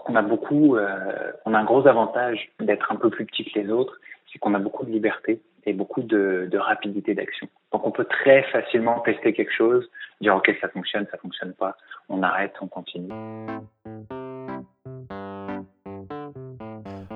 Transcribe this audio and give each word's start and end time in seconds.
qu'on 0.00 0.16
a 0.16 0.22
beaucoup, 0.22 0.76
euh, 0.76 1.32
on 1.44 1.54
a 1.54 1.58
un 1.58 1.64
gros 1.64 1.86
avantage 1.86 2.50
d'être 2.60 2.90
un 2.90 2.96
peu 2.96 3.10
plus 3.10 3.26
petit 3.26 3.44
que 3.44 3.58
les 3.58 3.70
autres, 3.70 4.00
c'est 4.32 4.38
qu'on 4.38 4.54
a 4.54 4.58
beaucoup 4.58 4.84
de 4.84 4.90
liberté 4.90 5.40
et 5.64 5.72
beaucoup 5.72 6.02
de, 6.02 6.48
de 6.50 6.58
rapidité 6.58 7.14
d'action. 7.14 7.48
Donc 7.72 7.86
on 7.86 7.90
peut 7.90 8.04
très 8.04 8.42
facilement 8.44 9.00
tester 9.00 9.32
quelque 9.32 9.52
chose, 9.52 9.88
dire 10.20 10.34
ok 10.34 10.54
ça 10.60 10.68
fonctionne, 10.68 11.06
ça 11.10 11.18
fonctionne 11.18 11.52
pas, 11.52 11.76
on 12.08 12.22
arrête, 12.22 12.54
on 12.60 12.66
continue. 12.66 13.12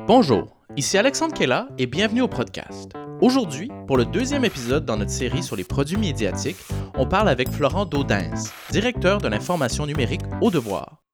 Bonjour, 0.06 0.56
ici 0.76 0.98
Alexandre 0.98 1.34
Kella 1.34 1.68
et 1.78 1.86
bienvenue 1.86 2.22
au 2.22 2.28
podcast. 2.28 2.92
Aujourd'hui, 3.20 3.70
pour 3.86 3.96
le 3.96 4.04
deuxième 4.04 4.44
épisode 4.44 4.84
dans 4.84 4.98
notre 4.98 5.10
série 5.10 5.42
sur 5.42 5.56
les 5.56 5.64
produits 5.64 5.96
médiatiques, 5.96 6.62
on 6.96 7.06
parle 7.06 7.28
avec 7.28 7.48
Florent 7.48 7.86
Daudens, 7.86 8.52
directeur 8.70 9.18
de 9.18 9.28
l'information 9.28 9.86
numérique 9.86 10.20
au 10.42 10.50
devoir. 10.50 11.05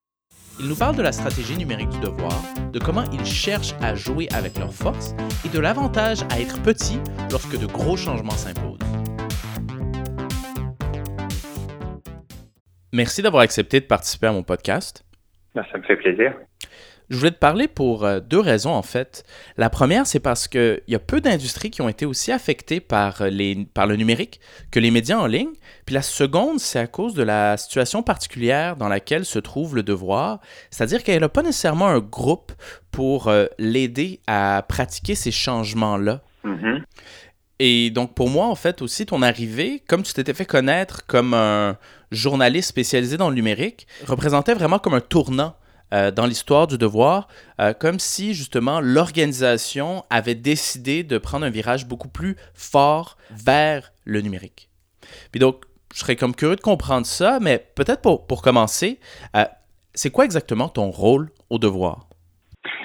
Il 0.60 0.68
nous 0.68 0.76
parle 0.76 0.96
de 0.96 1.02
la 1.02 1.12
stratégie 1.12 1.56
numérique 1.56 1.88
du 1.88 2.00
devoir, 2.00 2.42
de 2.72 2.78
comment 2.78 3.04
ils 3.12 3.24
cherchent 3.24 3.74
à 3.80 3.94
jouer 3.94 4.28
avec 4.32 4.58
leurs 4.58 4.72
forces 4.72 5.14
et 5.44 5.48
de 5.48 5.58
l'avantage 5.58 6.22
à 6.30 6.40
être 6.40 6.60
petit 6.62 6.98
lorsque 7.30 7.58
de 7.58 7.66
gros 7.66 7.96
changements 7.96 8.32
s'imposent. 8.32 8.78
Merci 12.92 13.22
d'avoir 13.22 13.42
accepté 13.42 13.80
de 13.80 13.86
participer 13.86 14.26
à 14.26 14.32
mon 14.32 14.42
podcast. 14.42 15.04
Ben, 15.54 15.64
ça 15.72 15.78
me 15.78 15.82
fait 15.82 15.96
plaisir. 15.96 16.34
Je 17.12 17.18
voulais 17.18 17.30
te 17.30 17.38
parler 17.38 17.68
pour 17.68 18.06
euh, 18.06 18.20
deux 18.20 18.40
raisons 18.40 18.72
en 18.72 18.80
fait. 18.80 19.22
La 19.58 19.68
première, 19.68 20.06
c'est 20.06 20.18
parce 20.18 20.48
qu'il 20.48 20.80
y 20.88 20.94
a 20.94 20.98
peu 20.98 21.20
d'industries 21.20 21.70
qui 21.70 21.82
ont 21.82 21.88
été 21.90 22.06
aussi 22.06 22.32
affectées 22.32 22.80
par, 22.80 23.20
euh, 23.20 23.28
les, 23.28 23.66
par 23.74 23.86
le 23.86 23.96
numérique 23.96 24.40
que 24.70 24.80
les 24.80 24.90
médias 24.90 25.18
en 25.18 25.26
ligne. 25.26 25.50
Puis 25.84 25.94
la 25.94 26.00
seconde, 26.00 26.58
c'est 26.58 26.78
à 26.78 26.86
cause 26.86 27.12
de 27.12 27.22
la 27.22 27.58
situation 27.58 28.02
particulière 28.02 28.76
dans 28.76 28.88
laquelle 28.88 29.26
se 29.26 29.38
trouve 29.38 29.76
le 29.76 29.82
devoir, 29.82 30.40
c'est-à-dire 30.70 31.04
qu'elle 31.04 31.20
n'a 31.20 31.28
pas 31.28 31.42
nécessairement 31.42 31.88
un 31.88 31.98
groupe 31.98 32.52
pour 32.90 33.28
euh, 33.28 33.44
l'aider 33.58 34.20
à 34.26 34.64
pratiquer 34.66 35.14
ces 35.14 35.32
changements-là. 35.32 36.22
Mm-hmm. 36.46 36.82
Et 37.58 37.90
donc, 37.90 38.14
pour 38.14 38.30
moi, 38.30 38.46
en 38.46 38.54
fait, 38.54 38.80
aussi, 38.80 39.04
ton 39.04 39.20
arrivée, 39.20 39.82
comme 39.86 40.02
tu 40.02 40.14
t'étais 40.14 40.32
fait 40.32 40.46
connaître 40.46 41.04
comme 41.06 41.34
un 41.34 41.76
journaliste 42.10 42.70
spécialisé 42.70 43.18
dans 43.18 43.28
le 43.28 43.34
numérique, 43.34 43.86
représentait 44.06 44.54
vraiment 44.54 44.78
comme 44.78 44.94
un 44.94 45.00
tournant 45.00 45.54
euh, 45.92 46.10
dans 46.10 46.26
l'histoire 46.26 46.66
du 46.66 46.78
devoir, 46.78 47.28
euh, 47.60 47.72
comme 47.72 47.98
si 47.98 48.34
justement 48.34 48.80
l'organisation 48.80 50.04
avait 50.10 50.34
décidé 50.34 51.02
de 51.02 51.18
prendre 51.18 51.44
un 51.44 51.50
virage 51.50 51.86
beaucoup 51.86 52.08
plus 52.08 52.36
fort 52.54 53.16
vers 53.30 53.92
le 54.04 54.20
numérique. 54.20 54.68
Puis 55.30 55.40
donc, 55.40 55.64
je 55.92 55.98
serais 56.00 56.16
comme 56.16 56.34
curieux 56.34 56.56
de 56.56 56.60
comprendre 56.60 57.06
ça, 57.06 57.38
mais 57.40 57.58
peut-être 57.74 58.00
pour, 58.00 58.26
pour 58.26 58.42
commencer, 58.42 58.98
euh, 59.36 59.44
c'est 59.94 60.10
quoi 60.10 60.24
exactement 60.24 60.68
ton 60.68 60.90
rôle 60.90 61.28
au 61.50 61.58
devoir? 61.58 62.06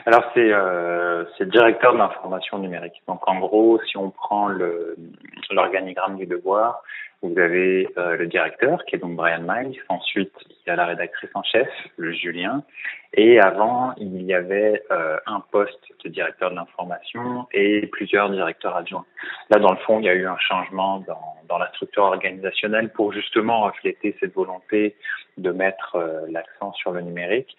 Alors 0.05 0.23
c'est 0.33 0.51
euh, 0.51 1.25
directeur 1.51 1.93
de 1.93 1.97
l'information 1.97 2.59
numérique. 2.59 3.01
Donc 3.07 3.27
en 3.27 3.39
gros, 3.39 3.79
si 3.89 3.97
on 3.97 4.09
prend 4.09 4.49
l'organigramme 5.49 6.17
du 6.17 6.25
devoir, 6.25 6.81
vous 7.23 7.37
avez 7.39 7.87
euh, 7.97 8.15
le 8.15 8.27
directeur 8.27 8.85
qui 8.85 8.95
est 8.95 8.99
donc 8.99 9.15
Brian 9.15 9.41
Miles. 9.41 9.79
Ensuite, 9.89 10.33
il 10.49 10.67
y 10.67 10.69
a 10.69 10.75
la 10.75 10.85
rédactrice 10.85 11.31
en 11.33 11.41
chef, 11.41 11.67
le 11.97 12.11
Julien. 12.11 12.63
Et 13.13 13.39
avant, 13.39 13.93
il 13.97 14.21
y 14.21 14.33
avait 14.35 14.83
euh, 14.91 15.17
un 15.25 15.39
poste 15.51 15.83
de 16.03 16.09
directeur 16.09 16.51
de 16.51 16.55
l'information 16.55 17.47
et 17.51 17.87
plusieurs 17.87 18.29
directeurs 18.29 18.75
adjoints. 18.75 19.05
Là, 19.49 19.57
dans 19.57 19.71
le 19.71 19.77
fond, 19.77 19.99
il 19.99 20.05
y 20.05 20.09
a 20.09 20.13
eu 20.13 20.27
un 20.27 20.37
changement 20.37 20.99
dans, 21.07 21.35
dans 21.49 21.57
la 21.57 21.69
structure 21.69 22.03
organisationnelle 22.03 22.89
pour 22.89 23.11
justement 23.11 23.61
refléter 23.61 24.15
cette 24.19 24.35
volonté 24.35 24.95
de 25.37 25.51
mettre 25.51 25.95
euh, 25.95 26.21
l'accent 26.29 26.71
sur 26.73 26.91
le 26.91 27.01
numérique, 27.01 27.57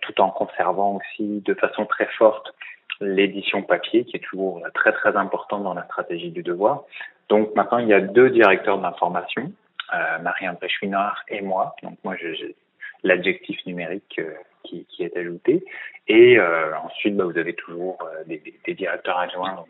tout 0.00 0.18
en 0.22 0.30
conservant 0.30 0.96
aussi 0.96 1.42
de 1.44 1.52
façon 1.52 1.84
très 1.84 2.06
forte 2.16 2.54
l'édition 3.02 3.62
papier, 3.62 4.04
qui 4.04 4.16
est 4.16 4.20
toujours 4.20 4.62
très 4.74 4.92
très 4.92 5.16
importante 5.16 5.62
dans 5.62 5.74
la 5.74 5.84
stratégie 5.84 6.30
du 6.30 6.42
devoir. 6.42 6.84
Donc 7.28 7.54
maintenant, 7.54 7.78
il 7.78 7.88
y 7.88 7.94
a 7.94 8.00
deux 8.00 8.30
directeurs 8.30 8.78
d'information, 8.78 9.52
euh, 9.94 10.18
Marie-André 10.22 10.68
Chouinard 10.68 11.22
et 11.28 11.40
moi. 11.40 11.74
Donc 11.82 11.98
moi, 12.04 12.16
j'ai 12.16 12.54
l'adjectif 13.02 13.58
numérique 13.66 14.18
euh, 14.18 14.34
qui, 14.64 14.86
qui, 14.86 15.02
est 15.02 15.16
ajouté. 15.16 15.64
Et 16.08 16.38
euh, 16.38 16.76
ensuite, 16.78 17.16
bah, 17.16 17.24
vous 17.24 17.38
avez 17.38 17.54
toujours 17.54 17.98
des, 18.26 18.42
des, 18.66 18.74
directeurs 18.74 19.18
adjoints, 19.18 19.54
donc 19.54 19.68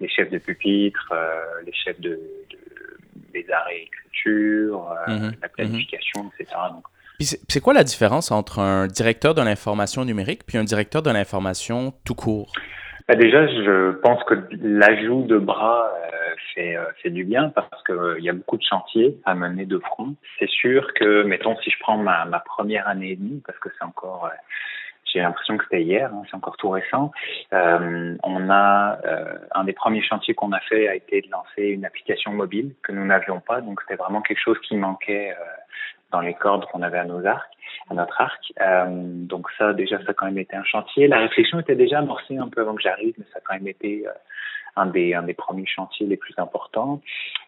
les 0.00 0.08
chefs 0.08 0.30
de 0.30 0.38
pupitre, 0.38 1.12
les 1.64 1.72
chefs 1.72 2.00
de, 2.00 2.20
de, 2.50 2.58
des 3.32 3.50
arts 3.50 3.68
et 3.70 3.88
culture, 3.88 4.94
mhm. 5.08 5.32
la 5.40 5.48
planification, 5.48 6.30
etc. 6.38 6.56
Donc, 6.72 6.84
c'est 7.20 7.60
quoi 7.60 7.72
la 7.72 7.84
différence 7.84 8.30
entre 8.30 8.58
un 8.58 8.86
directeur 8.86 9.34
de 9.34 9.42
l'information 9.42 10.04
numérique 10.04 10.44
puis 10.46 10.58
un 10.58 10.64
directeur 10.64 11.02
de 11.02 11.10
l'information 11.10 11.92
tout 12.04 12.14
court? 12.14 12.52
Bah 13.12 13.18
déjà, 13.18 13.46
je 13.46 13.90
pense 13.90 14.24
que 14.24 14.32
l'ajout 14.62 15.24
de 15.24 15.36
bras 15.36 15.92
euh, 15.94 16.34
fait, 16.54 16.78
euh, 16.78 16.86
fait 17.02 17.10
du 17.10 17.24
bien 17.24 17.50
parce 17.50 17.68
qu'il 17.84 17.94
euh, 17.94 18.18
il 18.18 18.24
y 18.24 18.30
a 18.30 18.32
beaucoup 18.32 18.56
de 18.56 18.62
chantiers 18.62 19.18
à 19.26 19.34
mener 19.34 19.66
de 19.66 19.78
front. 19.78 20.14
C'est 20.38 20.48
sûr 20.48 20.94
que, 20.94 21.22
mettons, 21.22 21.54
si 21.58 21.68
je 21.68 21.78
prends 21.78 21.98
ma, 21.98 22.24
ma 22.24 22.40
première 22.40 22.88
année 22.88 23.10
et 23.10 23.16
demie, 23.16 23.42
parce 23.46 23.58
que 23.58 23.68
c'est 23.76 23.84
encore, 23.84 24.30
j'ai 25.04 25.20
l'impression 25.20 25.58
que 25.58 25.64
c'était 25.64 25.82
hier, 25.82 26.10
hein, 26.10 26.22
c'est 26.30 26.36
encore 26.36 26.56
tout 26.56 26.70
récent, 26.70 27.12
on 27.52 28.48
a, 28.48 28.98
un 29.50 29.64
des 29.64 29.74
premiers 29.74 30.02
chantiers 30.02 30.32
qu'on 30.32 30.52
a 30.52 30.60
fait 30.60 30.88
a 30.88 30.94
été 30.94 31.20
de 31.20 31.30
lancer 31.30 31.64
une 31.64 31.84
application 31.84 32.32
mobile 32.32 32.72
que 32.82 32.92
nous 32.92 33.04
n'avions 33.04 33.40
pas, 33.40 33.60
donc 33.60 33.82
c'était 33.82 34.02
vraiment 34.02 34.22
quelque 34.22 34.40
chose 34.40 34.58
qui 34.60 34.74
manquait 34.74 35.34
dans 36.12 36.20
les 36.20 36.34
cordes 36.34 36.66
qu'on 36.66 36.82
avait 36.82 36.98
à 36.98 37.04
nos 37.04 37.24
arcs, 37.26 37.50
à 37.90 37.94
notre 37.94 38.20
arc. 38.20 38.52
Euh, 38.60 38.86
donc 38.88 39.48
ça, 39.58 39.72
déjà, 39.72 39.98
ça 39.98 40.10
a 40.10 40.14
quand 40.14 40.26
même 40.26 40.38
été 40.38 40.54
un 40.54 40.64
chantier. 40.64 41.08
La 41.08 41.18
réflexion 41.18 41.58
était 41.58 41.74
déjà 41.74 41.98
amorcée 41.98 42.36
un 42.36 42.48
peu 42.48 42.60
avant 42.60 42.74
que 42.74 42.82
j'arrive, 42.82 43.14
mais 43.18 43.24
ça 43.32 43.38
a 43.38 43.40
quand 43.40 43.54
même 43.54 43.66
été 43.66 44.06
euh, 44.06 44.12
un 44.76 44.86
des, 44.86 45.14
un 45.14 45.22
des 45.22 45.34
premiers 45.34 45.66
chantiers 45.66 46.06
les 46.06 46.16
plus 46.16 46.34
importants. 46.38 47.00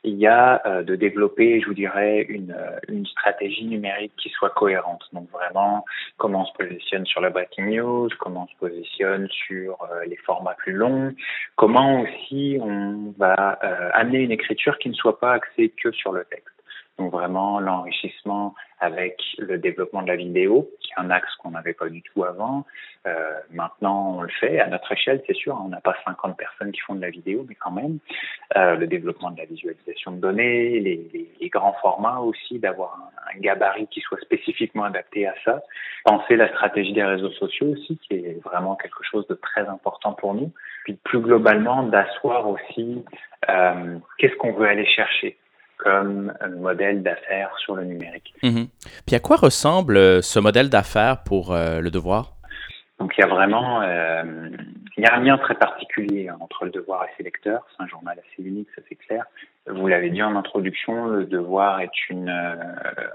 Il 0.03 0.15
y 0.17 0.27
a 0.27 0.63
euh, 0.67 0.83
de 0.83 0.97
développer, 0.97 1.61
je 1.61 1.67
vous 1.67 1.75
dirais, 1.75 2.23
une, 2.29 2.57
une 2.89 3.07
stratégie 3.07 3.65
numérique 3.65 4.13
qui 4.17 4.31
soit 4.31 4.51
cohérente. 4.51 5.05
Donc 5.13 5.31
vraiment, 5.31 5.85
comment 6.17 6.43
on 6.43 6.47
se 6.47 6.53
positionne 6.55 7.07
sur 7.07 7.21
la 7.21 7.31
breaking 7.31 7.67
news, 7.77 8.09
comment 8.19 8.45
on 8.45 8.49
se 8.49 8.57
positionne 8.57 9.29
sur 9.29 9.79
les 10.07 10.17
formats 10.17 10.55
plus 10.55 10.73
longs, 10.73 11.15
comment 11.57 12.03
aussi 12.03 12.59
on 12.61 13.15
va 13.17 13.59
amener 13.95 14.19
une 14.19 14.33
écriture 14.33 14.79
qui 14.79 14.91
ne 14.91 14.95
soit 14.95 15.19
pas 15.19 15.33
axée 15.33 15.73
que 15.83 15.93
sur 15.93 16.13
le 16.13 16.25
texte. 16.25 16.54
Donc 16.99 17.11
vraiment 17.11 17.59
l'enrichissement 17.59 18.55
avec 18.79 19.21
le 19.39 19.59
développement 19.59 20.03
de 20.03 20.09
la 20.09 20.17
vidéo, 20.17 20.71
qui 20.81 20.91
est 20.93 21.01
un 21.01 21.11
axe 21.11 21.35
qu'on 21.37 21.51
n'avait 21.51 21.73
pas 21.73 21.89
du 21.89 22.03
tout 22.03 22.25
avant. 22.25 22.65
Euh, 23.07 23.33
maintenant, 23.51 24.17
on 24.19 24.23
le 24.23 24.29
fait 24.29 24.61
à 24.61 24.69
notre 24.69 24.93
échelle, 24.93 25.23
c'est 25.27 25.35
sûr. 25.35 25.59
On 25.65 25.69
n'a 25.69 25.81
pas 25.81 25.97
50 26.05 26.37
personnes 26.37 26.71
qui 26.71 26.81
font 26.81 26.95
de 26.95 27.01
la 27.01 27.11
vidéo, 27.11 27.45
mais 27.49 27.55
quand 27.57 27.73
même. 27.73 27.99
Euh, 28.57 28.77
le 28.77 28.87
développement 28.87 29.31
de 29.31 29.39
la 29.39 29.45
visualisation 29.47 30.13
de 30.13 30.19
données, 30.19 30.81
les, 30.81 31.09
les, 31.13 31.29
les 31.41 31.49
grands 31.49 31.77
formats 31.83 32.21
aussi, 32.21 32.59
d'avoir 32.59 32.99
un, 33.01 33.37
un, 33.37 33.41
gabarit 33.41 33.89
qui 33.89 34.01
soit 34.01 34.21
spécifiquement 34.21 34.85
adapté 34.85 35.27
à 35.27 35.35
ça. 35.45 35.63
Penser 36.05 36.37
la 36.37 36.49
stratégie 36.49 36.93
des 36.93 37.05
réseaux 37.05 37.33
sociaux 37.33 37.69
aussi, 37.69 37.99
qui 37.99 38.15
est 38.15 38.43
vraiment 38.45 38.77
quelque 38.77 39.03
chose 39.03 39.27
de 39.27 39.35
très 39.35 39.67
important 39.67 40.13
pour 40.13 40.35
nous. 40.35 40.53
Puis 40.85 40.95
plus 41.03 41.21
globalement, 41.21 41.83
d'asseoir 41.83 42.49
aussi 42.49 43.05
euh, 43.49 43.99
qu'est-ce 44.19 44.37
qu'on 44.37 44.53
veut 44.53 44.69
aller 44.69 44.87
chercher 44.87 45.37
comme 45.79 46.33
modèle 46.57 47.03
d'affaires 47.03 47.51
sur 47.59 47.77
le 47.77 47.85
numérique. 47.85 48.33
Mhm. 48.43 48.67
Puis 49.07 49.17
à 49.17 49.21
quoi 49.21 49.37
ressemble 49.37 49.97
euh, 49.97 50.23
ce 50.23 50.39
modèle 50.39 50.71
d'affaires 50.71 51.23
pour 51.25 51.53
euh, 51.53 51.81
le 51.81 51.91
devoir? 51.91 52.35
Donc 52.99 53.13
il 53.19 53.21
y 53.21 53.25
a 53.25 53.27
vraiment 53.27 53.83
euh, 53.83 54.23
il 54.97 55.03
y 55.03 55.07
a 55.07 55.15
un 55.15 55.21
lien 55.21 55.37
très 55.39 55.55
particulier 55.55 56.31
entre 56.41 56.65
le 56.65 56.71
devoir 56.71 57.05
et 57.05 57.09
ses 57.17 57.25
lecteurs. 57.25 57.67
C'est 57.71 57.83
un 57.83 57.89
journal 57.89 58.17
assez 58.19 58.49
unique, 58.49 58.69
ça 58.75 58.83
c'est 58.89 58.95
clair. 58.95 59.25
Vous 59.67 59.89
l'avez 59.89 60.11
dit 60.11 60.23
en 60.23 60.37
introduction, 60.37 61.07
le 61.07 61.25
devoir 61.25 61.81
est 61.81 62.09
une 62.09 62.29
euh, 62.29 62.55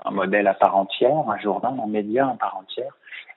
un 0.03 0.11
modèle 0.11 0.47
à 0.47 0.53
part 0.53 0.75
entière, 0.75 1.29
un 1.29 1.39
journal, 1.39 1.73
un 1.81 1.87
média 1.87 2.27
à 2.27 2.37
part 2.37 2.57
entière, 2.57 2.91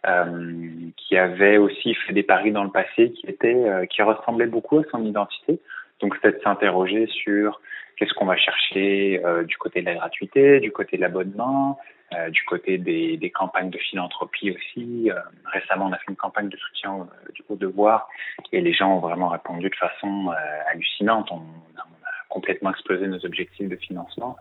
euh, 0.09 0.73
qui 0.97 1.17
avait 1.17 1.59
aussi 1.59 1.95
fait 1.95 2.13
des 2.13 2.25
paris 2.25 2.51
dans 2.51 2.65
le 2.65 2.71
passé, 2.71 3.13
qui 3.13 3.27
était 3.29 3.87
qui 3.89 4.03
ressemblait 4.03 4.47
beaucoup 4.47 4.79
à 4.79 4.83
son 4.91 5.05
identité. 5.05 5.61
Donc 6.01 6.17
c'est 6.23 6.39
de 6.39 6.41
s'interroger 6.43 7.07
sur 7.07 7.61
qu'est-ce 8.03 8.15
qu'on 8.15 8.27
va 8.27 8.37
chercher 8.37 9.25
euh, 9.25 9.45
du 9.45 9.57
côté 9.57 9.81
de 9.81 9.87
la 9.87 9.95
gratuité, 9.95 10.59
du 10.59 10.73
côté 10.73 10.97
de 10.97 11.03
l'abonnement, 11.03 11.79
euh, 12.13 12.31
du 12.31 12.43
côté 12.45 12.77
des, 12.77 13.33
campagnes 13.33 13.71
de 13.71 13.79
philanthropie 13.79 14.51
aussi. 14.51 15.09
Euh, 15.11 15.15
récemment, 15.45 15.87
on 15.87 15.93
a 15.93 15.99
fait 15.99 16.09
une 16.09 16.17
campagne 16.17 16.49
de 16.49 16.57
soutien 16.57 17.07
du 17.33 17.43
coup 17.45 17.55
devoir 17.55 18.09
et 18.51 18.61
les 18.61 18.75
gens 18.75 18.97
ont 18.97 18.99
vraiment 18.99 19.29
répondu 19.29 19.71
de 19.71 19.77
façon 19.77 20.33
hallucinante. 20.71 21.29
On, 21.31 21.37
a 21.37 21.85
complètement 22.29 22.71
explosé 22.71 23.07
nos 23.07 23.25
objectifs 23.25 23.69
de 23.69 23.77
financement. 23.77 24.37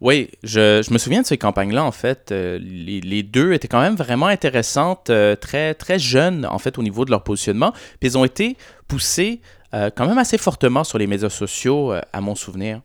Oui, 0.00 0.28
je, 0.42 0.92
me 0.92 0.98
souviens 0.98 1.20
de 1.22 1.26
ces 1.26 1.38
campagnes-là, 1.38 1.84
en 1.84 1.92
fait. 1.92 2.32
Les, 2.32 3.22
deux 3.22 3.52
étaient 3.52 3.68
quand 3.68 3.80
même 3.80 3.94
vraiment 3.94 4.26
intéressantes, 4.26 5.10
très, 5.40 5.74
très 5.74 5.98
jeunes, 6.00 6.46
en 6.46 6.58
fait, 6.58 6.78
au 6.78 6.82
niveau 6.82 7.04
de 7.04 7.10
leur 7.10 7.22
positionnement. 7.22 7.72
Puis 8.00 8.10
ils 8.10 8.18
ont 8.18 8.24
été 8.24 8.56
poussées 8.88 9.40
euh, 9.74 9.90
quand 9.94 10.06
même 10.06 10.18
assez 10.18 10.38
fortement 10.38 10.84
sur 10.84 10.98
les 10.98 11.06
médias 11.06 11.28
sociaux, 11.28 11.92
euh, 11.92 12.00
à 12.12 12.20
mon 12.20 12.34
souvenir. 12.34 12.80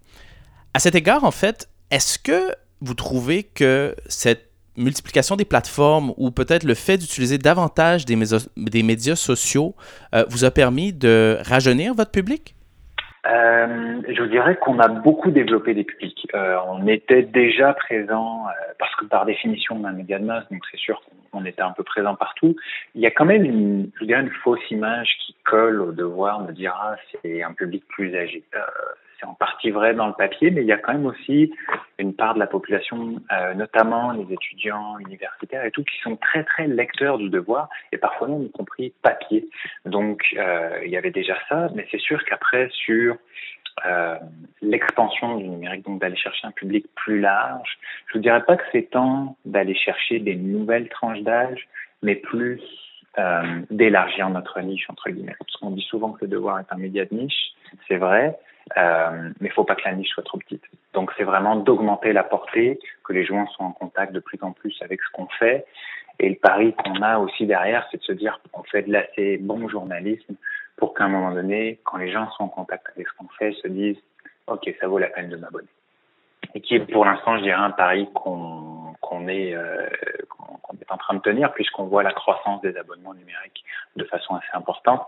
À 0.73 0.79
cet 0.79 0.95
égard, 0.95 1.23
en 1.23 1.31
fait, 1.31 1.69
est-ce 1.91 2.19
que 2.19 2.53
vous 2.81 2.93
trouvez 2.93 3.43
que 3.43 3.95
cette 4.07 4.49
multiplication 4.75 5.35
des 5.35 5.45
plateformes 5.45 6.13
ou 6.17 6.31
peut-être 6.31 6.63
le 6.63 6.73
fait 6.73 6.97
d'utiliser 6.97 7.37
davantage 7.37 8.05
des, 8.05 8.83
médias 8.83 9.15
sociaux 9.15 9.75
euh, 10.15 10.25
vous 10.29 10.45
a 10.45 10.51
permis 10.51 10.91
de 10.91 11.37
rajeunir 11.43 11.93
votre 11.93 12.11
public? 12.11 12.55
Euh, 13.25 14.01
je 14.09 14.21
vous 14.21 14.27
dirais 14.27 14.57
qu'on 14.57 14.79
a 14.79 14.89
beaucoup 14.89 15.31
développé 15.31 15.73
des 15.73 15.85
publics. 15.85 16.27
Euh, 16.33 16.57
on 16.67 16.87
était 16.87 17.21
déjà 17.21 17.73
présent, 17.73 18.45
euh, 18.47 18.73
parce 18.77 18.93
que 18.95 19.05
par 19.05 19.25
définition, 19.25 19.77
on 19.79 19.85
a 19.85 19.89
un 19.89 19.93
média 19.93 20.19
de 20.19 20.25
masse, 20.25 20.43
donc 20.51 20.61
c'est 20.69 20.77
sûr 20.77 21.01
qu'on 21.31 21.45
était 21.45 21.61
un 21.61 21.71
peu 21.71 21.83
présent 21.83 22.15
partout. 22.15 22.55
Il 22.95 23.01
y 23.01 23.05
a 23.05 23.11
quand 23.11 23.25
même 23.25 23.45
une, 23.45 23.89
je 23.99 24.05
dirais, 24.05 24.21
une 24.21 24.31
fausse 24.43 24.69
image 24.71 25.09
qui 25.25 25.35
colle 25.45 25.81
au 25.81 25.91
devoir 25.93 26.43
de 26.43 26.51
dire 26.51 26.77
ah 26.77 26.95
c'est 27.21 27.41
un 27.43 27.53
public 27.53 27.85
plus 27.87 28.13
âgé. 28.15 28.43
C'est 29.23 29.29
en 29.29 29.35
partie 29.35 29.71
vrai 29.71 29.93
dans 29.93 30.07
le 30.07 30.13
papier, 30.13 30.51
mais 30.51 30.61
il 30.61 30.67
y 30.67 30.73
a 30.73 30.77
quand 30.77 30.91
même 30.91 31.05
aussi 31.05 31.53
une 31.97 32.13
part 32.13 32.33
de 32.33 32.39
la 32.39 32.47
population, 32.47 33.21
euh, 33.31 33.53
notamment 33.53 34.11
les 34.11 34.33
étudiants 34.33 34.97
universitaires 34.99 35.63
et 35.63 35.71
tout, 35.71 35.83
qui 35.83 35.97
sont 36.01 36.17
très 36.17 36.43
très 36.43 36.67
lecteurs 36.67 37.17
du 37.17 37.29
devoir 37.29 37.69
et 37.93 37.97
parfois 37.97 38.27
même 38.27 38.43
y 38.43 38.51
compris 38.51 38.93
papier. 39.01 39.47
Donc 39.85 40.23
euh, 40.37 40.81
il 40.83 40.91
y 40.91 40.97
avait 40.97 41.11
déjà 41.11 41.37
ça, 41.47 41.69
mais 41.73 41.87
c'est 41.89 42.01
sûr 42.01 42.21
qu'après 42.25 42.67
sur 42.71 43.15
euh, 43.85 44.17
l'expansion 44.61 45.37
du 45.37 45.47
numérique, 45.47 45.85
donc 45.85 46.01
d'aller 46.01 46.17
chercher 46.17 46.45
un 46.45 46.51
public 46.51 46.85
plus 46.93 47.21
large, 47.21 47.77
je 48.07 48.15
vous 48.15 48.19
dirais 48.19 48.43
pas 48.43 48.57
que 48.57 48.63
c'est 48.73 48.89
temps 48.89 49.37
d'aller 49.45 49.75
chercher 49.75 50.19
des 50.19 50.35
nouvelles 50.35 50.89
tranches 50.89 51.21
d'âge, 51.21 51.67
mais 52.01 52.15
plus 52.15 52.61
d'élargir 53.69 54.27
notre 54.31 54.59
niche 54.61 54.89
entre 54.89 55.11
guillemets. 55.11 55.35
Parce 55.37 55.55
qu'on 55.57 55.69
dit 55.69 55.85
souvent 55.87 56.13
que 56.13 56.25
le 56.25 56.29
devoir 56.29 56.59
est 56.59 56.65
un 56.71 56.77
média 56.77 57.05
de 57.05 57.13
niche, 57.13 57.53
c'est 57.87 57.97
vrai, 57.97 58.35
euh, 58.77 59.29
mais 59.39 59.49
il 59.49 59.51
faut 59.51 59.63
pas 59.63 59.75
que 59.75 59.83
la 59.85 59.93
niche 59.93 60.09
soit 60.09 60.23
trop 60.23 60.37
petite. 60.37 60.63
Donc 60.93 61.11
c'est 61.17 61.23
vraiment 61.23 61.55
d'augmenter 61.55 62.13
la 62.13 62.23
portée, 62.23 62.79
que 63.03 63.13
les 63.13 63.25
joueurs 63.25 63.49
soient 63.51 63.65
en 63.65 63.71
contact 63.71 64.13
de 64.13 64.19
plus 64.19 64.39
en 64.41 64.51
plus 64.51 64.75
avec 64.81 65.01
ce 65.01 65.11
qu'on 65.11 65.27
fait. 65.27 65.65
Et 66.19 66.29
le 66.29 66.35
pari 66.35 66.73
qu'on 66.73 67.01
a 67.01 67.17
aussi 67.17 67.45
derrière, 67.45 67.87
c'est 67.91 67.97
de 67.97 68.03
se 68.03 68.11
dire 68.13 68.39
qu'on 68.51 68.63
fait 68.63 68.83
de 68.83 68.91
l'assez 68.91 69.37
bon 69.37 69.67
journalisme 69.67 70.35
pour 70.77 70.93
qu'à 70.93 71.05
un 71.05 71.09
moment 71.09 71.31
donné, 71.31 71.79
quand 71.83 71.97
les 71.97 72.11
gens 72.11 72.29
sont 72.31 72.43
en 72.43 72.49
contact 72.49 72.87
avec 72.95 73.07
ce 73.07 73.13
qu'on 73.17 73.27
fait, 73.37 73.51
se 73.53 73.67
disent 73.67 73.97
OK, 74.47 74.73
ça 74.79 74.87
vaut 74.87 74.99
la 74.99 75.07
peine 75.07 75.29
de 75.29 75.37
m'abonner. 75.37 75.67
Et 76.55 76.61
qui 76.61 76.75
est 76.75 76.79
pour 76.79 77.05
l'instant, 77.05 77.37
je 77.37 77.43
dirais, 77.43 77.57
un 77.57 77.71
pari 77.71 78.07
qu'on 78.13 78.73
qu'on 79.01 79.27
est, 79.27 79.53
euh, 79.53 79.87
qu'on 80.29 80.75
est 80.77 80.91
en 80.91 80.97
train 80.97 81.15
de 81.15 81.19
tenir 81.19 81.51
puisqu'on 81.53 81.85
voit 81.85 82.03
la 82.03 82.13
croissance 82.13 82.61
des 82.61 82.75
abonnements 82.77 83.13
numériques 83.13 83.63
de 83.97 84.05
façon 84.05 84.35
assez 84.35 84.53
importante. 84.53 85.05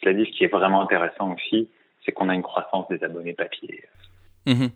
Cela 0.00 0.14
dit, 0.14 0.26
ce 0.26 0.30
qui 0.30 0.44
est 0.44 0.48
vraiment 0.48 0.80
intéressant 0.80 1.32
aussi, 1.32 1.68
c'est 2.04 2.12
qu'on 2.12 2.28
a 2.28 2.34
une 2.34 2.42
croissance 2.42 2.86
des 2.88 3.02
abonnés 3.04 3.34
papier. 3.34 3.84
Mhm. 4.46 4.70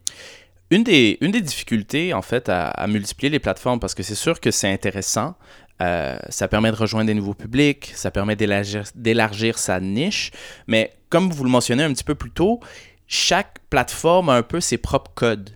Une, 0.71 0.83
des, 0.83 1.17
difficultés, 1.41 2.13
en 2.13 2.23
fait, 2.23 2.49
à, 2.49 2.87
multiplier 2.89 3.31
les 3.31 3.39
plateformes, 3.39 3.79
parce 3.79 3.95
que 3.95 4.03
c'est 4.03 4.17
sûr 4.17 4.41
que 4.41 4.51
c'est 4.51 4.73
intéressant, 4.73 5.37
euh, 5.81 6.17
ça 6.29 6.49
permet 6.49 6.71
de 6.71 6.77
rejoindre 6.77 7.07
des 7.07 7.15
nouveaux 7.15 7.35
publics, 7.35 7.93
ça 7.95 8.11
permet 8.11 8.35
d'élargir 8.35 9.59
sa 9.59 9.79
niche, 9.79 10.33
mais 10.67 10.93
comme 11.09 11.31
vous 11.31 11.45
le 11.45 11.51
mentionnez 11.51 11.85
un 11.85 11.93
petit 11.93 12.05
peu 12.05 12.17
plus 12.17 12.33
tôt, 12.33 12.61
chaque 13.07 13.61
plateforme 13.71 14.29
a 14.29 14.35
un 14.35 14.43
peu 14.43 14.61
ses 14.61 14.79
propres 14.79 15.13
codes. 15.15 15.51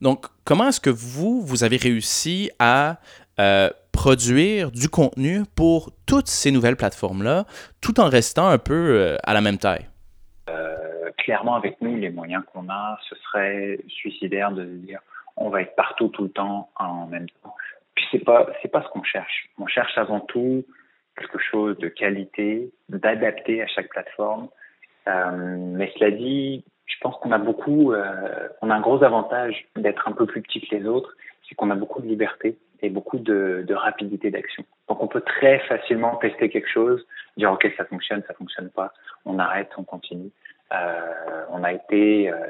Donc, 0.00 0.26
comment 0.44 0.68
est-ce 0.68 0.80
que 0.80 0.90
vous, 0.90 1.42
vous 1.42 1.64
avez 1.64 1.76
réussi 1.76 2.50
à 2.58 2.98
euh, 3.40 3.68
produire 3.92 4.70
du 4.70 4.88
contenu 4.88 5.42
pour 5.56 5.92
toutes 6.06 6.28
ces 6.28 6.50
nouvelles 6.50 6.76
plateformes-là, 6.76 7.44
tout 7.80 8.00
en 8.00 8.08
restant 8.08 8.48
un 8.48 8.58
peu 8.58 8.74
euh, 8.74 9.16
à 9.24 9.34
la 9.34 9.40
même 9.42 9.58
taille? 9.58 9.86
Clairement, 11.16 11.54
avec 11.54 11.80
nous, 11.80 11.96
les 11.96 12.10
moyens 12.10 12.44
qu'on 12.52 12.68
a, 12.68 12.98
ce 13.08 13.14
serait 13.16 13.78
suicidaire 13.88 14.52
de 14.52 14.64
se 14.64 14.86
dire 14.86 15.00
on 15.36 15.50
va 15.50 15.62
être 15.62 15.74
partout 15.76 16.08
tout 16.08 16.24
le 16.24 16.30
temps 16.30 16.70
en 16.76 17.06
même 17.06 17.28
temps. 17.42 17.54
Puis 17.94 18.04
c'est 18.10 18.24
pas 18.24 18.46
pas 18.72 18.82
ce 18.82 18.88
qu'on 18.88 19.02
cherche. 19.02 19.50
On 19.58 19.66
cherche 19.66 19.96
avant 19.96 20.20
tout 20.20 20.64
quelque 21.16 21.38
chose 21.38 21.76
de 21.78 21.88
qualité, 21.88 22.70
d'adapté 22.88 23.62
à 23.62 23.66
chaque 23.66 23.88
plateforme. 23.88 24.48
Euh, 25.08 25.56
mais 25.58 25.92
cela 25.98 26.10
dit, 26.10 26.64
je 26.86 26.94
pense 27.00 27.16
qu'on 27.16 27.32
a 27.32 27.38
beaucoup, 27.38 27.92
euh, 27.92 28.48
on 28.62 28.70
a 28.70 28.74
un 28.74 28.80
gros 28.80 29.02
avantage 29.02 29.66
d'être 29.76 30.06
un 30.08 30.12
peu 30.12 30.26
plus 30.26 30.42
petit 30.42 30.60
que 30.60 30.74
les 30.74 30.86
autres, 30.86 31.16
c'est 31.48 31.54
qu'on 31.54 31.70
a 31.70 31.74
beaucoup 31.74 32.00
de 32.00 32.06
liberté 32.06 32.56
et 32.82 32.90
beaucoup 32.90 33.18
de, 33.18 33.64
de 33.66 33.74
rapidité 33.74 34.30
d'action. 34.30 34.64
Donc 34.88 35.02
on 35.02 35.08
peut 35.08 35.20
très 35.20 35.58
facilement 35.60 36.16
tester 36.16 36.48
quelque 36.48 36.68
chose, 36.68 37.04
dire 37.36 37.52
ok 37.52 37.68
ça 37.76 37.84
fonctionne, 37.84 38.22
ça 38.26 38.34
fonctionne 38.34 38.70
pas, 38.70 38.92
on 39.24 39.38
arrête, 39.38 39.70
on 39.76 39.84
continue. 39.84 40.30
Euh, 40.72 41.44
on 41.50 41.64
a 41.64 41.72
été, 41.72 42.30
euh, 42.30 42.46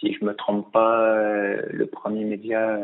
si 0.00 0.14
je 0.14 0.24
me 0.24 0.34
trompe 0.34 0.72
pas, 0.72 1.00
euh, 1.00 1.62
le 1.70 1.86
premier 1.86 2.24
média 2.24 2.78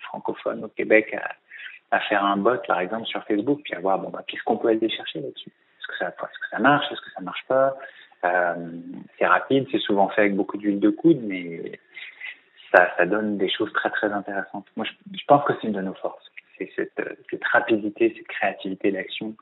francophone 0.00 0.64
au 0.64 0.68
Québec 0.68 1.14
à, 1.14 1.96
à, 1.96 2.00
faire 2.00 2.24
un 2.24 2.36
bot, 2.36 2.58
par 2.66 2.80
exemple, 2.80 3.06
sur 3.06 3.22
Facebook, 3.24 3.60
puis 3.64 3.74
à 3.74 3.80
voir, 3.80 3.98
bon, 3.98 4.10
bah, 4.10 4.22
qu'est-ce 4.26 4.42
qu'on 4.44 4.58
peut 4.58 4.68
aller 4.68 4.88
chercher 4.88 5.20
là-dessus? 5.20 5.50
Est-ce 5.50 5.86
que, 5.88 5.98
ça, 5.98 6.08
est 6.08 6.12
que 6.12 6.48
ça 6.50 6.58
marche? 6.58 6.90
Est-ce 6.92 7.00
que 7.00 7.10
ça 7.10 7.20
marche 7.20 7.44
pas? 7.48 7.76
C'est 9.18 9.26
rapide, 9.26 9.66
c'est 9.70 9.78
souvent 9.78 10.08
fait 10.08 10.22
avec 10.22 10.34
beaucoup 10.34 10.56
d'huile 10.56 10.80
de 10.80 10.90
coude, 10.90 11.20
mais 11.22 11.78
ça, 12.74 12.90
ça 12.96 13.06
donne 13.06 13.38
des 13.38 13.48
choses 13.48 13.72
très 13.72 13.90
très 13.90 14.12
intéressantes. 14.12 14.66
Moi, 14.76 14.84
je, 14.86 15.18
je 15.18 15.24
pense 15.26 15.44
que 15.44 15.52
c'est 15.60 15.68
une 15.68 15.74
de 15.74 15.80
nos 15.80 15.94
forces. 15.94 16.24
C'est 16.58 16.70
cette, 16.74 17.00
cette 17.30 17.44
rapidité, 17.44 18.14
cette 18.16 18.26
créativité 18.26 18.90
d'action 18.90 19.36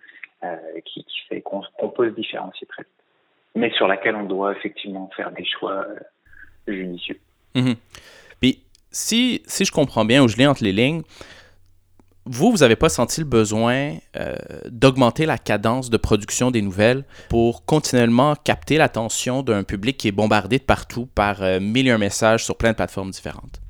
euh, 0.45 0.57
qui, 0.85 1.03
qui, 1.05 1.21
fait 1.29 1.41
qu'on 1.41 1.63
peut 1.89 2.11
se 2.11 2.15
différencier 2.15 2.67
très 2.67 2.83
vite 2.83 3.06
mais 3.55 3.71
sur 3.73 3.87
laquelle 3.87 4.17
on 4.17 4.25
doit 4.25 4.53
effectivement 4.53 5.11
faire 5.17 5.31
des 5.33 5.45
choix 5.45 5.87
euh, 5.89 6.73
judicieux. 6.73 7.19
Mhm. 7.55 7.75
Puis, 8.41 8.63
si, 8.91 9.43
si 9.47 9.65
je 9.65 9.73
comprends 9.73 10.05
bien 10.05 10.23
ou 10.23 10.29
je 10.29 10.37
lis 10.37 10.47
entre 10.47 10.65
les 10.65 10.73
lignes, 10.73 11.03
vous, 12.27 12.51
vous 12.51 12.59
n'avez 12.59 12.75
pas 12.77 12.89
senti 12.89 13.21
le 13.21 13.27
besoin 13.27 13.93
euh, 14.17 14.35
d'augmenter 14.69 15.27
la 15.27 15.39
cadence 15.39 15.91
de 15.91 15.97
production 15.97 16.51
des 16.51 16.61
nouvelles 16.61 17.05
pour 17.31 17.65
continuellement 17.65 18.35
capter 18.35 18.79
l'attention 18.79 19.43
d'un 19.43 19.63
public 19.63 19.97
qui 19.97 20.09
est 20.09 20.13
bombardé 20.13 20.59
de 20.59 20.65
partout 20.65 21.07
par 21.15 21.43
euh, 21.43 21.61
mille 21.61 21.87
et 21.87 21.93
un 21.93 21.99
messages 21.99 22.45
sur 22.45 22.59
plein 22.59 22.73
de 22.73 22.77
plateformes 22.77 23.11
différentes? 23.11 23.61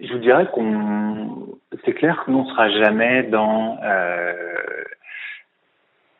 Je 0.00 0.12
vous 0.12 0.18
dirais 0.18 0.46
qu'on. 0.52 1.48
C'est 1.84 1.94
clair 1.94 2.22
que 2.24 2.30
nous, 2.30 2.38
on 2.38 2.44
ne 2.44 2.50
sera 2.50 2.70
jamais 2.70 3.22
dans 3.24 3.78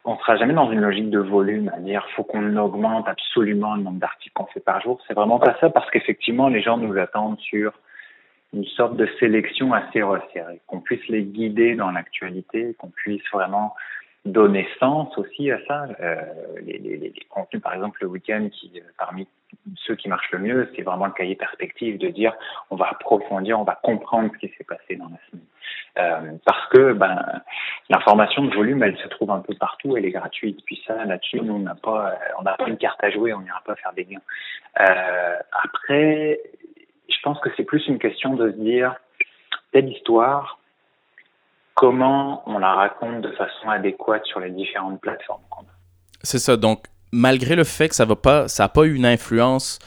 on 0.08 0.16
sera 0.20 0.36
jamais 0.36 0.54
dans 0.54 0.70
une 0.72 0.80
logique 0.80 1.10
de 1.10 1.18
volume, 1.18 1.70
à 1.76 1.80
dire 1.80 2.06
faut 2.16 2.24
qu'on 2.24 2.56
augmente 2.56 3.06
absolument 3.06 3.74
le 3.74 3.82
nombre 3.82 4.00
d'articles 4.00 4.32
qu'on 4.32 4.46
fait 4.46 4.60
par 4.60 4.80
jour. 4.80 4.98
C'est 5.06 5.12
vraiment 5.12 5.38
pas 5.38 5.54
ça 5.60 5.68
parce 5.68 5.90
qu'effectivement 5.90 6.48
les 6.48 6.62
gens 6.62 6.78
nous 6.78 6.96
attendent 6.96 7.38
sur 7.40 7.72
une 8.54 8.64
sorte 8.64 8.96
de 8.96 9.06
sélection 9.20 9.74
assez 9.74 10.00
resserrée, 10.00 10.62
qu'on 10.66 10.80
puisse 10.80 11.06
les 11.08 11.24
guider 11.24 11.74
dans 11.74 11.90
l'actualité, 11.90 12.74
qu'on 12.78 12.88
puisse 12.88 13.22
vraiment 13.30 13.74
donner 14.32 14.68
sens 14.78 15.16
aussi 15.18 15.50
à 15.50 15.58
ça. 15.66 15.86
Euh, 16.00 16.16
les, 16.62 16.78
les, 16.78 16.96
les, 16.96 17.12
contenus, 17.28 17.62
par 17.62 17.74
exemple, 17.74 17.98
le 18.02 18.08
week-end, 18.08 18.48
qui 18.52 18.72
euh, 18.76 18.80
parmi 18.98 19.26
ceux 19.76 19.94
qui 19.96 20.08
marchent 20.08 20.30
le 20.32 20.38
mieux, 20.38 20.70
c'est 20.76 20.82
vraiment 20.82 21.06
le 21.06 21.12
cahier 21.12 21.34
perspective 21.34 21.98
de 21.98 22.08
dire 22.08 22.34
on 22.70 22.76
va 22.76 22.88
approfondir, 22.90 23.58
on 23.58 23.64
va 23.64 23.78
comprendre 23.82 24.30
ce 24.34 24.46
qui 24.46 24.54
s'est 24.56 24.64
passé 24.64 24.96
dans 24.96 25.08
la 25.08 25.18
semaine. 25.30 25.46
Euh, 25.98 26.38
parce 26.44 26.68
que 26.68 26.92
ben, 26.92 27.42
l'information 27.88 28.44
de 28.44 28.54
volume, 28.54 28.82
elle 28.82 28.96
se 28.98 29.08
trouve 29.08 29.30
un 29.30 29.40
peu 29.40 29.54
partout, 29.54 29.96
elle 29.96 30.04
est 30.04 30.10
gratuite. 30.10 30.60
Puis 30.64 30.80
ça, 30.86 31.04
là-dessus, 31.04 31.40
on 31.40 31.58
n'a 31.58 31.74
pas, 31.74 32.18
pas 32.44 32.68
une 32.68 32.78
carte 32.78 33.02
à 33.02 33.10
jouer, 33.10 33.34
on 33.34 33.40
n'ira 33.40 33.60
pas 33.64 33.74
faire 33.76 33.92
des 33.94 34.04
gains. 34.04 34.22
Après, 35.64 36.40
je 37.08 37.16
pense 37.22 37.40
que 37.40 37.50
c'est 37.56 37.64
plus 37.64 37.86
une 37.88 37.98
question 37.98 38.34
de 38.34 38.52
se 38.52 38.56
dire 38.56 38.94
telle 39.72 39.88
histoire, 39.88 40.58
comment 41.78 42.42
on 42.46 42.58
la 42.58 42.74
raconte 42.74 43.20
de 43.20 43.30
façon 43.32 43.68
adéquate 43.68 44.24
sur 44.26 44.40
les 44.40 44.50
différentes 44.50 45.00
plateformes 45.00 45.42
qu'on 45.48 45.62
a. 45.62 45.74
C'est 46.24 46.40
ça. 46.40 46.56
Donc, 46.56 46.86
malgré 47.12 47.54
le 47.54 47.62
fait 47.62 47.88
que 47.88 47.94
ça 47.94 48.04
pas, 48.04 48.48
ça 48.48 48.64
n'a 48.64 48.68
pas 48.68 48.82
eu 48.82 48.94
une 48.94 49.06
influence 49.06 49.78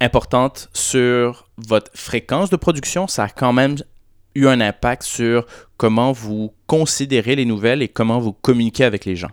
importante 0.00 0.70
sur 0.72 1.46
votre 1.58 1.90
fréquence 1.94 2.48
de 2.48 2.56
production, 2.56 3.06
ça 3.06 3.24
a 3.24 3.28
quand 3.28 3.52
même 3.52 3.76
eu 4.34 4.46
un 4.46 4.62
impact 4.62 5.02
sur 5.02 5.46
comment 5.76 6.12
vous 6.12 6.54
considérez 6.66 7.36
les 7.36 7.44
nouvelles 7.44 7.82
et 7.82 7.88
comment 7.88 8.18
vous 8.18 8.32
communiquez 8.32 8.84
avec 8.84 9.04
les 9.04 9.16
gens. 9.16 9.30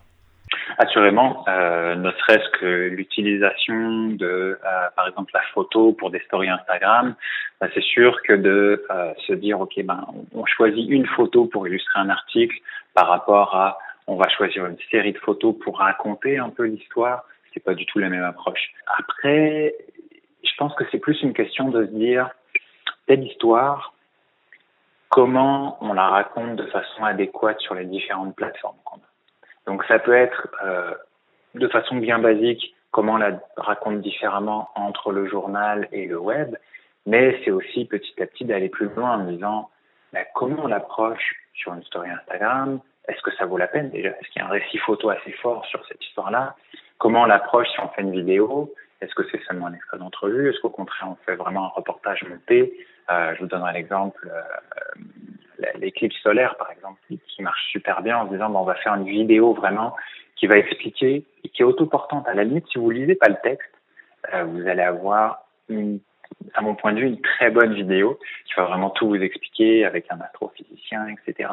Assurément, 0.77 1.43
euh, 1.47 1.95
ne 1.95 2.11
serait-ce 2.11 2.49
que 2.59 2.87
l'utilisation 2.89 4.07
de, 4.09 4.59
euh, 4.63 4.89
par 4.95 5.07
exemple, 5.07 5.31
la 5.33 5.41
photo 5.53 5.93
pour 5.93 6.09
des 6.09 6.19
stories 6.19 6.49
Instagram, 6.49 7.15
bah, 7.61 7.67
c'est 7.73 7.83
sûr 7.83 8.21
que 8.23 8.33
de 8.33 8.85
euh, 8.89 9.13
se 9.27 9.33
dire, 9.33 9.61
ok, 9.61 9.73
ben, 9.83 10.05
on 10.33 10.45
choisit 10.45 10.89
une 10.89 11.05
photo 11.05 11.45
pour 11.45 11.67
illustrer 11.67 11.99
un 11.99 12.09
article 12.09 12.57
par 12.93 13.07
rapport 13.07 13.55
à, 13.55 13.77
on 14.07 14.15
va 14.15 14.27
choisir 14.29 14.65
une 14.65 14.77
série 14.89 15.13
de 15.13 15.17
photos 15.19 15.55
pour 15.63 15.79
raconter 15.79 16.37
un 16.37 16.49
peu 16.49 16.63
l'histoire, 16.63 17.25
c'est 17.53 17.63
pas 17.63 17.75
du 17.75 17.85
tout 17.85 17.99
la 17.99 18.09
même 18.09 18.23
approche. 18.23 18.73
Après, 18.97 19.75
je 20.43 20.51
pense 20.57 20.73
que 20.75 20.83
c'est 20.91 20.99
plus 20.99 21.21
une 21.21 21.33
question 21.33 21.69
de 21.69 21.85
se 21.85 21.91
dire, 21.91 22.29
telle 23.07 23.23
histoire, 23.23 23.93
comment 25.09 25.77
on 25.81 25.93
la 25.93 26.07
raconte 26.07 26.55
de 26.55 26.65
façon 26.67 27.03
adéquate 27.03 27.59
sur 27.59 27.75
les 27.75 27.85
différentes 27.85 28.35
plateformes 28.35 28.77
qu'on 28.83 28.97
a. 28.97 29.12
Donc 29.67 29.83
ça 29.85 29.99
peut 29.99 30.15
être 30.15 30.47
euh, 30.63 30.93
de 31.55 31.67
façon 31.67 31.95
bien 31.97 32.19
basique 32.19 32.73
comment 32.91 33.13
on 33.13 33.17
la 33.17 33.39
raconte 33.57 34.01
différemment 34.01 34.69
entre 34.75 35.11
le 35.11 35.27
journal 35.27 35.87
et 35.91 36.05
le 36.05 36.17
web, 36.17 36.55
mais 37.05 37.39
c'est 37.43 37.51
aussi 37.51 37.85
petit 37.85 38.21
à 38.21 38.27
petit 38.27 38.45
d'aller 38.45 38.69
plus 38.69 38.87
loin 38.95 39.17
en 39.17 39.25
disant 39.25 39.69
bah, 40.13 40.21
comment 40.35 40.63
on 40.63 40.67
l'approche 40.67 41.35
sur 41.53 41.73
une 41.73 41.83
story 41.83 42.09
Instagram? 42.09 42.79
Est-ce 43.07 43.21
que 43.21 43.35
ça 43.35 43.45
vaut 43.45 43.57
la 43.57 43.67
peine 43.67 43.89
déjà? 43.89 44.09
Est-ce 44.09 44.29
qu'il 44.29 44.41
y 44.41 44.45
a 44.45 44.47
un 44.47 44.51
récit 44.51 44.77
photo 44.77 45.09
assez 45.09 45.31
fort 45.33 45.65
sur 45.65 45.85
cette 45.87 46.01
histoire-là? 46.05 46.55
Comment 46.99 47.23
on 47.23 47.25
l'approche 47.25 47.67
si 47.73 47.79
on 47.81 47.89
fait 47.89 48.01
une 48.01 48.11
vidéo? 48.11 48.73
Est-ce 49.01 49.13
que 49.15 49.23
c'est 49.29 49.41
seulement 49.43 49.67
un 49.67 49.73
extrait 49.73 49.97
d'entrevue? 49.97 50.49
Est-ce 50.49 50.61
qu'au 50.61 50.69
contraire 50.69 51.09
on 51.09 51.17
fait 51.25 51.35
vraiment 51.35 51.65
un 51.65 51.69
reportage 51.69 52.23
monté? 52.23 52.77
Euh, 53.09 53.33
Je 53.35 53.41
vous 53.41 53.47
donnerai 53.47 53.73
l'exemple, 53.73 54.31
euh, 54.31 55.01
l'éclipse 55.79 56.15
solaire 56.21 56.55
par 56.57 56.71
exemple, 56.71 56.99
qui 57.27 57.41
marche 57.41 57.63
super 57.71 58.01
bien 58.01 58.17
en 58.19 58.27
se 58.27 58.33
disant 58.33 58.53
on 58.53 58.63
va 58.63 58.75
faire 58.75 58.95
une 58.95 59.05
vidéo 59.05 59.53
vraiment 59.53 59.95
qui 60.35 60.47
va 60.47 60.57
expliquer 60.57 61.25
et 61.43 61.49
qui 61.49 61.61
est 61.61 61.65
autoportante. 61.65 62.27
À 62.27 62.33
la 62.33 62.43
limite, 62.43 62.67
si 62.67 62.77
vous 62.77 62.89
lisez 62.89 63.15
pas 63.15 63.29
le 63.29 63.37
texte, 63.43 63.71
euh, 64.33 64.43
vous 64.43 64.67
allez 64.67 64.81
avoir 64.81 65.45
à 66.55 66.61
mon 66.61 66.75
point 66.75 66.93
de 66.93 66.99
vue, 66.99 67.07
une 67.07 67.21
très 67.21 67.49
bonne 67.49 67.73
vidéo 67.73 68.19
qui 68.45 68.53
va 68.55 68.65
vraiment 68.65 68.89
tout 68.89 69.07
vous 69.07 69.15
expliquer 69.15 69.85
avec 69.85 70.05
un 70.09 70.19
astrophysicien, 70.19 71.07
etc. 71.07 71.49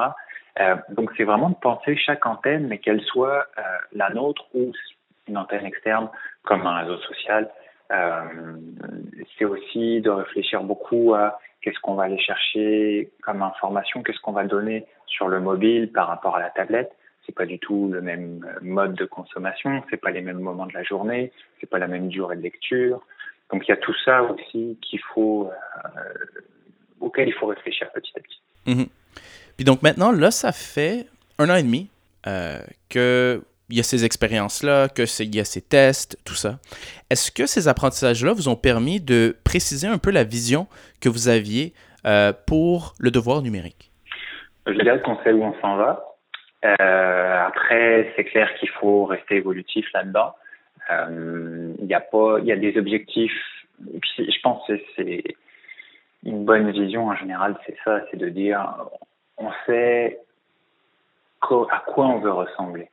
Euh, 0.59 0.77
donc 0.89 1.13
c'est 1.17 1.25
vraiment 1.25 1.51
de 1.51 1.55
penser 1.55 1.97
chaque 1.97 2.27
antenne, 2.27 2.67
mais 2.67 2.79
qu'elle 2.79 3.01
soit 3.03 3.47
euh, 3.59 3.63
la 3.93 4.11
nôtre 4.11 4.47
ou 4.55 4.73
une 5.29 5.39
antenne 5.39 5.65
externe 5.65 6.09
comme 6.43 6.67
un 6.67 6.79
réseau 6.81 6.99
social. 6.99 7.49
C'est 9.37 9.45
aussi 9.45 10.01
de 10.01 10.11
réfléchir 10.11 10.63
beaucoup 10.63 11.15
à 11.15 11.41
qu'est-ce 11.63 11.79
qu'on 11.81 11.95
va 11.95 12.05
aller 12.05 12.19
chercher 12.19 13.11
comme 13.23 13.43
information, 13.43 14.03
qu'est-ce 14.03 14.21
qu'on 14.21 14.33
va 14.33 14.45
donner 14.45 14.87
sur 15.07 15.29
le 15.29 15.41
mobile 15.41 15.91
par 15.93 16.09
rapport 16.09 16.37
à 16.37 16.41
la 16.41 16.51
tablette. 16.51 16.93
C'est 17.27 17.35
pas 17.35 17.47
du 17.47 17.59
tout 17.59 17.89
le 17.93 18.01
même 18.01 18.47
mode 18.63 18.95
de 18.95 19.05
consommation, 19.05 19.83
c'est 19.91 19.99
pas 19.99 20.11
les 20.11 20.23
mêmes 20.23 20.41
moments 20.41 20.67
de 20.67 20.73
la 20.73 20.83
journée, 20.83 21.33
c'est 21.61 21.69
pas 21.69 21.79
la 21.79 21.87
même 21.87 22.09
durée 22.09 22.37
de 22.37 22.43
lecture. 22.43 23.03
Donc 23.53 23.67
il 23.67 23.71
y 23.71 23.75
a 23.75 23.77
tout 23.77 23.95
ça 24.05 24.23
aussi 24.23 24.79
qu'il 24.81 25.01
faut, 25.13 25.51
euh, 25.85 25.91
auquel 27.01 27.29
il 27.29 27.35
faut 27.35 27.47
réfléchir 27.47 27.91
petit 27.93 28.13
à 28.17 28.21
petit. 28.21 28.41
Mhm. 28.67 28.87
Puis 29.57 29.65
donc 29.65 29.83
maintenant, 29.83 30.13
là, 30.13 30.31
ça 30.31 30.53
fait 30.53 31.07
un 31.39 31.51
an 31.51 31.57
et 31.57 31.63
demi 31.63 31.91
euh, 32.27 32.61
qu'il 33.71 33.79
y 33.79 33.81
a 33.81 33.85
ces 33.85 34.05
expériences-là, 34.05 34.89
qu'il 34.89 35.35
y 35.35 35.41
a 35.41 35.45
ces 35.45 35.63
tests, 35.63 36.19
tout 36.27 36.35
ça. 36.35 36.59
Est-ce 37.09 37.31
que 37.31 37.47
ces 37.47 37.69
apprentissages-là 37.69 38.33
vous 38.33 38.49
ont 38.49 38.57
permis 38.57 39.01
de 39.01 39.37
préciser 39.45 39.87
un 39.87 39.99
peu 39.99 40.11
la 40.11 40.25
vision 40.25 40.67
que 41.01 41.09
vous 41.09 41.29
aviez 41.29 41.73
euh, 42.05 42.33
pour 42.47 42.95
le 42.99 43.11
devoir 43.11 43.43
numérique? 43.43 43.91
Je 44.67 44.73
dirais 44.73 45.01
qu'on 45.01 45.17
sait 45.23 45.33
où 45.33 45.43
on 45.43 45.55
s'en 45.61 45.77
va. 45.77 46.05
Euh, 46.65 47.47
après, 47.47 48.13
c'est 48.17 48.25
clair 48.25 48.53
qu'il 48.59 48.69
faut 48.69 49.07
rester 49.07 49.37
évolutif 49.37 49.87
là-dedans. 49.95 50.35
Euh, 50.91 51.73
il 51.79 51.87
y 51.87 51.95
a 51.95 52.05
il 52.41 52.47
y 52.47 52.53
a 52.53 52.57
des 52.57 52.77
objectifs. 52.77 53.33
Et 53.95 53.99
puis 53.99 54.31
je 54.31 54.41
pense 54.43 54.67
que 54.67 54.79
c'est 54.97 55.25
une 56.25 56.45
bonne 56.45 56.71
vision 56.71 57.07
en 57.07 57.17
général, 57.17 57.57
c'est 57.65 57.77
ça, 57.83 58.01
c'est 58.11 58.19
de 58.19 58.29
dire, 58.29 58.61
on 59.39 59.51
sait 59.65 60.19
à 61.41 61.83
quoi 61.87 62.07
on 62.07 62.19
veut 62.19 62.33
ressembler 62.33 62.91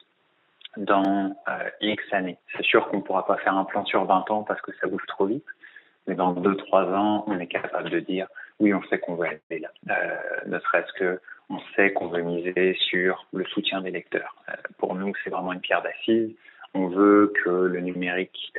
dans 0.77 1.35
euh, 1.47 1.69
X 1.81 2.03
années. 2.11 2.37
C'est 2.55 2.63
sûr 2.63 2.87
qu'on 2.87 2.97
ne 2.97 3.01
pourra 3.01 3.25
pas 3.25 3.37
faire 3.37 3.55
un 3.55 3.65
plan 3.65 3.85
sur 3.85 4.05
20 4.05 4.29
ans 4.31 4.43
parce 4.43 4.61
que 4.61 4.71
ça 4.79 4.87
bouge 4.87 5.05
trop 5.07 5.25
vite, 5.25 5.45
mais 6.07 6.15
dans 6.15 6.33
2-3 6.33 6.93
ans, 6.93 7.23
on 7.27 7.39
est 7.39 7.47
capable 7.47 7.89
de 7.89 7.99
dire 7.99 8.27
oui, 8.59 8.73
on 8.73 8.81
sait 8.83 8.99
qu'on 8.99 9.15
veut 9.15 9.27
aller 9.27 9.59
là. 9.59 9.69
Euh, 9.89 10.17
ne 10.47 10.59
serait-ce 10.59 10.91
que 10.93 11.19
on 11.49 11.59
sait 11.75 11.93
qu'on 11.93 12.07
veut 12.07 12.21
miser 12.21 12.75
sur 12.89 13.25
le 13.33 13.45
soutien 13.45 13.81
des 13.81 13.91
lecteurs. 13.91 14.35
Euh, 14.49 14.53
pour 14.77 14.95
nous, 14.95 15.13
c'est 15.23 15.29
vraiment 15.29 15.53
une 15.53 15.61
pierre 15.61 15.81
d'assise. 15.81 16.35
On 16.73 16.87
veut 16.87 17.31
que 17.43 17.49
le 17.49 17.79
numérique 17.79 18.53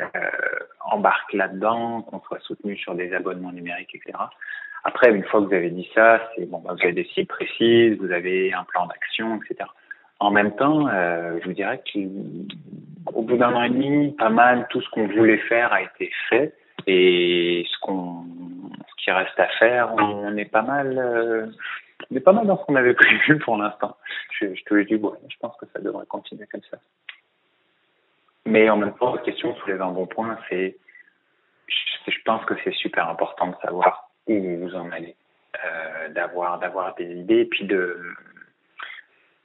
embarque 0.81 1.33
là-dedans, 1.35 2.03
qu'on 2.03 2.21
soit 2.21 2.41
soutenu 2.41 2.77
sur 2.77 2.95
des 2.95 3.13
abonnements 3.13 3.53
numériques, 3.53 3.95
etc. 3.95 4.19
Après, 4.85 5.11
une 5.11 5.25
fois 5.25 5.41
que 5.41 5.47
vous 5.47 5.55
avez 5.55 5.71
dit 5.71 5.89
ça, 5.95 6.31
c'est 6.35 6.47
bon, 6.47 6.59
bah, 6.61 6.73
vous 6.73 6.83
avez 6.83 6.93
des 6.93 7.05
cibles 7.05 7.27
précises, 7.27 7.99
vous 7.99 8.11
avez 8.11 8.53
un 8.55 8.65
plan 8.65 8.87
d'action, 8.87 9.37
etc. 9.37 9.69
En 10.21 10.31
même 10.31 10.55
temps, 10.57 10.89
euh, 10.89 11.39
je 11.41 11.49
vous 11.49 11.55
dirais 11.55 11.81
qu'au 11.93 13.23
bout 13.23 13.37
d'un 13.37 13.55
an 13.55 13.63
et 13.63 13.71
demi, 13.71 14.13
pas 14.13 14.31
mal 14.31 14.67
tout 14.71 14.81
ce 14.81 14.91
qu'on 14.91 15.07
voulait 15.07 15.39
faire 15.39 15.73
a 15.73 15.83
été 15.83 16.11
fait 16.29 16.55
et 16.87 17.65
ce 17.71 17.79
qu'on, 17.81 18.25
ce 18.89 19.05
qui 19.05 19.11
reste 19.11 19.39
à 19.39 19.47
faire, 19.59 19.95
on 19.95 20.37
est 20.37 20.51
pas 20.51 20.63
mal, 20.63 20.99
euh, 20.99 21.47
on 22.11 22.17
est 22.17 22.21
pas 22.21 22.33
mal 22.33 22.47
dans 22.47 22.59
ce 22.59 22.65
qu'on 22.65 22.77
avait 22.77 22.95
prévu 22.95 23.39
pour 23.39 23.57
l'instant. 23.57 23.97
Je, 24.41 24.47
je 24.55 24.75
le 24.75 24.85
dis, 24.85 24.97
bon, 24.97 25.15
je 25.29 25.37
pense 25.41 25.57
que 25.57 25.67
ça 25.73 25.81
devrait 25.81 26.07
continuer 26.07 26.47
comme 26.51 26.63
ça. 26.71 26.79
Mais 28.49 28.71
en 28.71 28.79
même 28.79 28.95
temps, 28.95 29.15
la 29.15 29.21
question 29.21 29.55
soulève 29.57 29.83
un 29.83 29.91
bon 29.91 30.07
point, 30.07 30.39
c'est, 30.49 30.79
je, 31.69 32.19
pense 32.25 32.45
que 32.47 32.55
c'est 32.65 32.73
super 32.73 33.09
important 33.09 33.49
de 33.49 33.57
savoir 33.63 34.11
où 34.27 34.59
vous 34.61 34.75
en 34.75 34.91
allez, 34.91 35.15
euh, 35.65 36.09
d'avoir 36.11 36.59
d'avoir 36.59 36.95
des 36.95 37.05
idées, 37.05 37.45
puis 37.45 37.67
de 37.67 38.01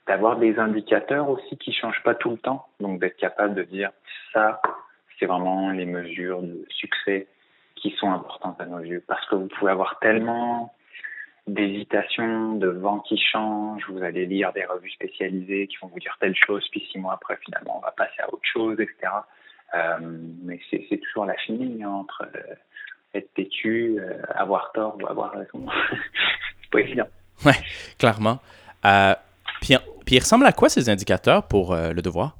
d'avoir 0.06 0.36
des 0.38 0.58
indicateurs 0.58 1.28
aussi 1.28 1.56
qui 1.56 1.72
changent 1.72 2.02
pas 2.02 2.14
tout 2.14 2.30
le 2.30 2.38
temps, 2.38 2.66
donc 2.80 3.00
d'être 3.00 3.16
capable 3.16 3.54
de 3.54 3.62
dire 3.62 3.90
ça, 4.32 4.60
c'est 5.18 5.26
vraiment 5.26 5.70
les 5.70 5.86
mesures 5.86 6.42
de 6.42 6.64
succès 6.70 7.26
qui 7.76 7.90
sont 7.98 8.10
importantes 8.10 8.60
à 8.60 8.66
nos 8.66 8.80
yeux, 8.80 9.02
parce 9.06 9.26
que 9.28 9.34
vous 9.34 9.48
pouvez 9.48 9.70
avoir 9.70 9.98
tellement 10.00 10.74
d'hésitation, 11.46 12.54
de 12.54 12.68
vent 12.68 13.00
qui 13.00 13.18
change, 13.18 13.82
vous 13.88 14.02
allez 14.02 14.24
lire 14.26 14.52
des 14.52 14.64
revues 14.64 14.90
spécialisées 14.90 15.66
qui 15.66 15.76
vont 15.82 15.88
vous 15.88 16.00
dire 16.00 16.16
telle 16.20 16.34
chose, 16.34 16.66
puis 16.70 16.86
six 16.90 16.98
mois 16.98 17.14
après, 17.14 17.36
finalement, 17.44 17.78
on 17.78 17.80
va 17.80 17.90
passer 17.90 18.20
à 18.20 18.32
autre 18.32 18.46
chose, 18.50 18.80
etc. 18.80 19.12
Euh, 19.74 19.98
mais 20.42 20.60
c'est 20.70 20.98
toujours 20.98 21.26
la 21.26 21.36
chimie 21.38 21.82
hein, 21.82 21.90
entre 21.90 22.24
euh, 22.34 22.54
être 23.14 23.32
têtu, 23.34 23.96
euh, 23.98 24.22
avoir 24.34 24.72
tort 24.72 24.96
ou 25.00 25.06
avoir 25.06 25.32
raison. 25.32 25.66
c'est 26.62 26.70
pas 26.70 26.80
évident. 26.80 27.08
Ouais, 27.44 27.52
clairement. 27.98 28.38
puis, 29.60 29.74
puis, 30.04 30.16
il 30.16 30.20
ressemble 30.20 30.46
à 30.46 30.52
quoi 30.52 30.68
ces 30.68 30.88
indicateurs 30.88 31.48
pour 31.48 31.74
le 31.74 32.00
devoir? 32.00 32.36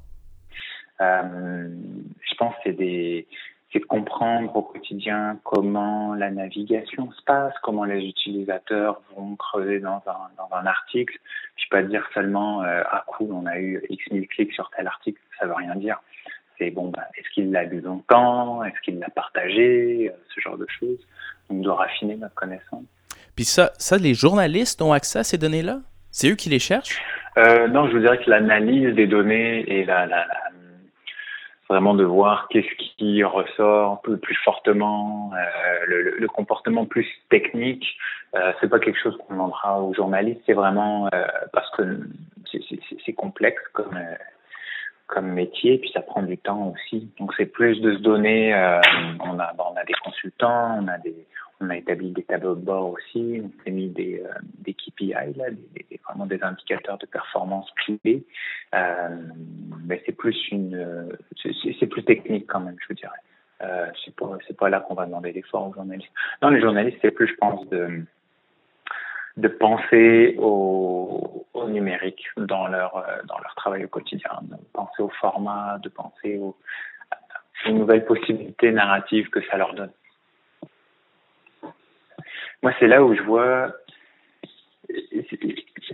je 0.99 2.35
pense 2.37 2.53
que 2.55 2.59
c'est 2.63 2.73
des 2.73 3.27
c'est 3.75 3.81
de 3.81 3.85
comprendre 3.85 4.55
au 4.55 4.61
quotidien 4.61 5.37
comment 5.43 6.15
la 6.15 6.31
navigation 6.31 7.11
se 7.11 7.21
passe, 7.23 7.53
comment 7.61 7.83
les 7.83 8.05
utilisateurs 8.05 9.01
vont 9.17 9.35
creuser 9.35 9.81
dans 9.81 10.01
un, 10.07 10.29
dans 10.37 10.55
un 10.55 10.65
article. 10.65 11.19
Je 11.57 11.65
peux 11.69 11.81
pas 11.81 11.83
dire 11.83 12.07
seulement 12.13 12.63
euh, 12.63 12.83
ah 12.89 13.03
cool 13.07 13.33
on 13.33 13.45
a 13.45 13.59
eu 13.59 13.83
x 13.89 14.11
mille 14.11 14.29
clics 14.29 14.53
sur 14.53 14.69
tel 14.77 14.87
article, 14.87 15.19
ça 15.37 15.45
veut 15.45 15.55
rien 15.55 15.75
dire. 15.75 15.99
C'est 16.57 16.71
bon 16.71 16.87
bah, 16.87 17.03
est-ce 17.17 17.29
qu'il 17.31 17.51
l'a 17.51 17.65
lu 17.65 17.81
longtemps, 17.81 18.63
est-ce 18.63 18.79
qu'il 18.81 18.97
l'a 18.97 19.09
partagé, 19.09 20.09
euh, 20.09 20.17
ce 20.33 20.39
genre 20.39 20.57
de 20.57 20.67
choses. 20.69 20.99
On 21.49 21.55
doit 21.55 21.75
raffiner 21.75 22.15
notre 22.15 22.35
connaissance. 22.35 22.85
Puis 23.35 23.43
ça, 23.43 23.73
ça 23.77 23.97
les 23.97 24.13
journalistes 24.13 24.81
ont 24.81 24.93
accès 24.93 25.19
à 25.19 25.23
ces 25.25 25.37
données-là? 25.37 25.81
C'est 26.11 26.29
eux 26.29 26.35
qui 26.35 26.47
les 26.47 26.59
cherchent? 26.59 27.01
Euh, 27.37 27.67
Non, 27.67 27.87
je 27.87 27.93
vous 27.93 27.99
dirais 27.99 28.17
que 28.17 28.29
l'analyse 28.29 28.95
des 28.95 29.07
données 29.07 29.61
et 29.67 29.85
la, 29.85 30.05
la, 30.05 30.25
la 30.25 30.51
vraiment 31.69 31.95
de 31.95 32.03
voir 32.03 32.47
qu'est-ce 32.49 32.75
qui 32.97 33.23
ressort 33.23 34.01
peu 34.01 34.17
plus 34.17 34.35
fortement, 34.43 35.31
euh, 35.33 35.85
le, 35.87 36.17
le, 36.17 36.27
comportement 36.27 36.85
plus 36.85 37.07
technique. 37.29 37.85
Euh, 38.35 38.53
c'est 38.59 38.69
pas 38.69 38.79
quelque 38.79 38.99
chose 38.99 39.17
qu'on 39.17 39.33
demandera 39.33 39.81
aux 39.81 39.93
journalistes, 39.93 40.41
c'est 40.45 40.53
vraiment 40.53 41.07
euh, 41.13 41.25
parce 41.51 41.69
que 41.71 41.99
c'est 43.05 43.13
complexe 43.13 43.61
comme 43.73 43.95
euh, 43.95 44.15
comme 45.07 45.27
métier, 45.33 45.77
puis 45.77 45.91
ça 45.93 46.01
prend 46.01 46.23
du 46.23 46.37
temps 46.37 46.73
aussi. 46.73 47.09
Donc 47.19 47.33
c'est 47.37 47.45
plus 47.45 47.79
de 47.81 47.95
se 47.95 47.99
donner. 48.01 48.53
Euh, 48.53 48.79
on 49.21 49.39
a 49.39 49.53
on 49.57 49.75
a 49.75 49.83
des 49.85 49.93
consultants, 50.03 50.79
on 50.79 50.87
a 50.87 50.97
des 50.99 51.15
on 51.61 51.69
a 51.69 51.77
établi 51.77 52.11
des 52.11 52.23
tableaux 52.23 52.55
de 52.55 52.61
bord 52.61 52.91
aussi, 52.91 53.41
on 53.41 53.69
a 53.69 53.71
mis 53.71 53.87
des, 53.87 54.21
euh, 54.25 54.33
des 54.59 54.73
KPI, 54.73 55.13
là, 55.13 55.45
des, 55.49 55.94
vraiment 56.07 56.25
des 56.25 56.41
indicateurs 56.43 56.97
de 56.97 57.05
performance 57.05 57.69
clés. 57.75 58.25
Euh, 58.73 59.09
mais 59.85 60.01
c'est 60.05 60.11
plus 60.11 60.37
une, 60.51 61.17
c'est 61.79 61.87
plus 61.87 62.03
technique 62.03 62.47
quand 62.47 62.59
même, 62.59 62.75
je 62.81 62.87
vous 62.87 62.93
dirais. 62.95 63.19
Euh, 63.61 63.89
c'est 64.03 64.57
pas, 64.57 64.69
là 64.69 64.81
qu'on 64.81 64.95
va 64.95 65.05
demander 65.05 65.31
l'effort 65.31 65.67
aux 65.67 65.73
journalistes. 65.73 66.11
Non, 66.41 66.49
les 66.49 66.61
journalistes, 66.61 66.97
c'est 67.01 67.11
plus, 67.11 67.27
je 67.27 67.35
pense, 67.35 67.67
de, 67.69 68.03
de 69.37 69.47
penser 69.47 70.35
au, 70.39 71.45
numérique 71.67 72.27
dans 72.37 72.67
leur, 72.67 72.95
euh, 72.97 73.23
dans 73.25 73.39
leur 73.39 73.55
travail 73.55 73.83
au 73.85 73.87
quotidien, 73.87 74.29
de 74.43 74.55
penser 74.71 75.01
au 75.01 75.09
format, 75.09 75.79
de 75.79 75.89
penser 75.89 76.37
aux 76.37 76.55
nouvelles 77.67 78.05
possibilités 78.05 78.71
narratives 78.71 79.29
que 79.29 79.41
ça 79.47 79.57
leur 79.57 79.73
donne. 79.73 79.91
Moi, 82.61 82.71
c'est 82.79 82.87
là 82.87 83.03
où 83.03 83.15
je 83.15 83.21
vois, 83.23 83.73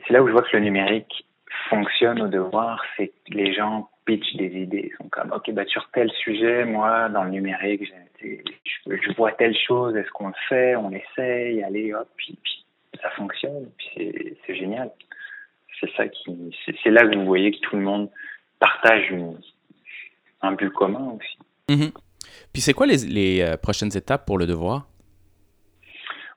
c'est 0.06 0.14
là 0.14 0.22
où 0.22 0.28
je 0.28 0.32
vois 0.32 0.44
que 0.44 0.56
le 0.56 0.64
numérique 0.64 1.26
fonctionne 1.70 2.22
au 2.22 2.28
devoir, 2.28 2.84
c'est 2.96 3.08
que 3.08 3.34
les 3.34 3.54
gens 3.54 3.90
pitchent 4.06 4.36
des 4.36 4.62
idées. 4.62 4.92
Ils 4.92 4.98
sont 4.98 5.10
comme, 5.10 5.32
ok, 5.32 5.52
bah 5.52 5.66
sur 5.66 5.90
tel 5.94 6.12
sujet, 6.12 6.66
moi, 6.66 7.10
dans 7.10 7.24
le 7.24 7.32
numérique, 7.32 7.92
je, 8.22 9.16
vois 9.16 9.32
telle 9.34 9.56
chose, 9.56 9.96
est-ce 9.96 10.10
qu'on 10.12 10.28
le 10.28 10.34
fait, 10.50 10.76
on 10.76 10.92
essaye, 10.92 11.64
allez, 11.64 11.94
hop, 11.94 12.08
puis, 12.18 12.38
ça 13.02 13.10
fonctionne, 13.12 13.70
puis 13.78 14.38
c'est 14.46 14.56
génial. 14.56 14.92
C'est 15.80 15.90
ça 15.96 16.08
qui, 16.08 16.56
c'est 16.84 16.92
là 16.92 17.08
que 17.08 17.16
vous 17.16 17.26
voyez 17.26 17.52
que 17.52 17.60
tout 17.62 17.76
le 17.76 17.82
monde 17.82 18.10
partage 18.60 19.12
un 20.42 20.52
but 20.52 20.70
commun 20.72 21.18
aussi. 21.18 21.38
Mm-hmm. 21.70 21.94
Puis 22.54 22.62
c'est 22.62 22.74
quoi 22.74 22.86
les, 22.86 22.98
les 23.08 23.42
euh, 23.42 23.58
prochaines 23.58 23.96
étapes 23.96 24.26
pour 24.26 24.38
le 24.38 24.46
devoir? 24.46 24.88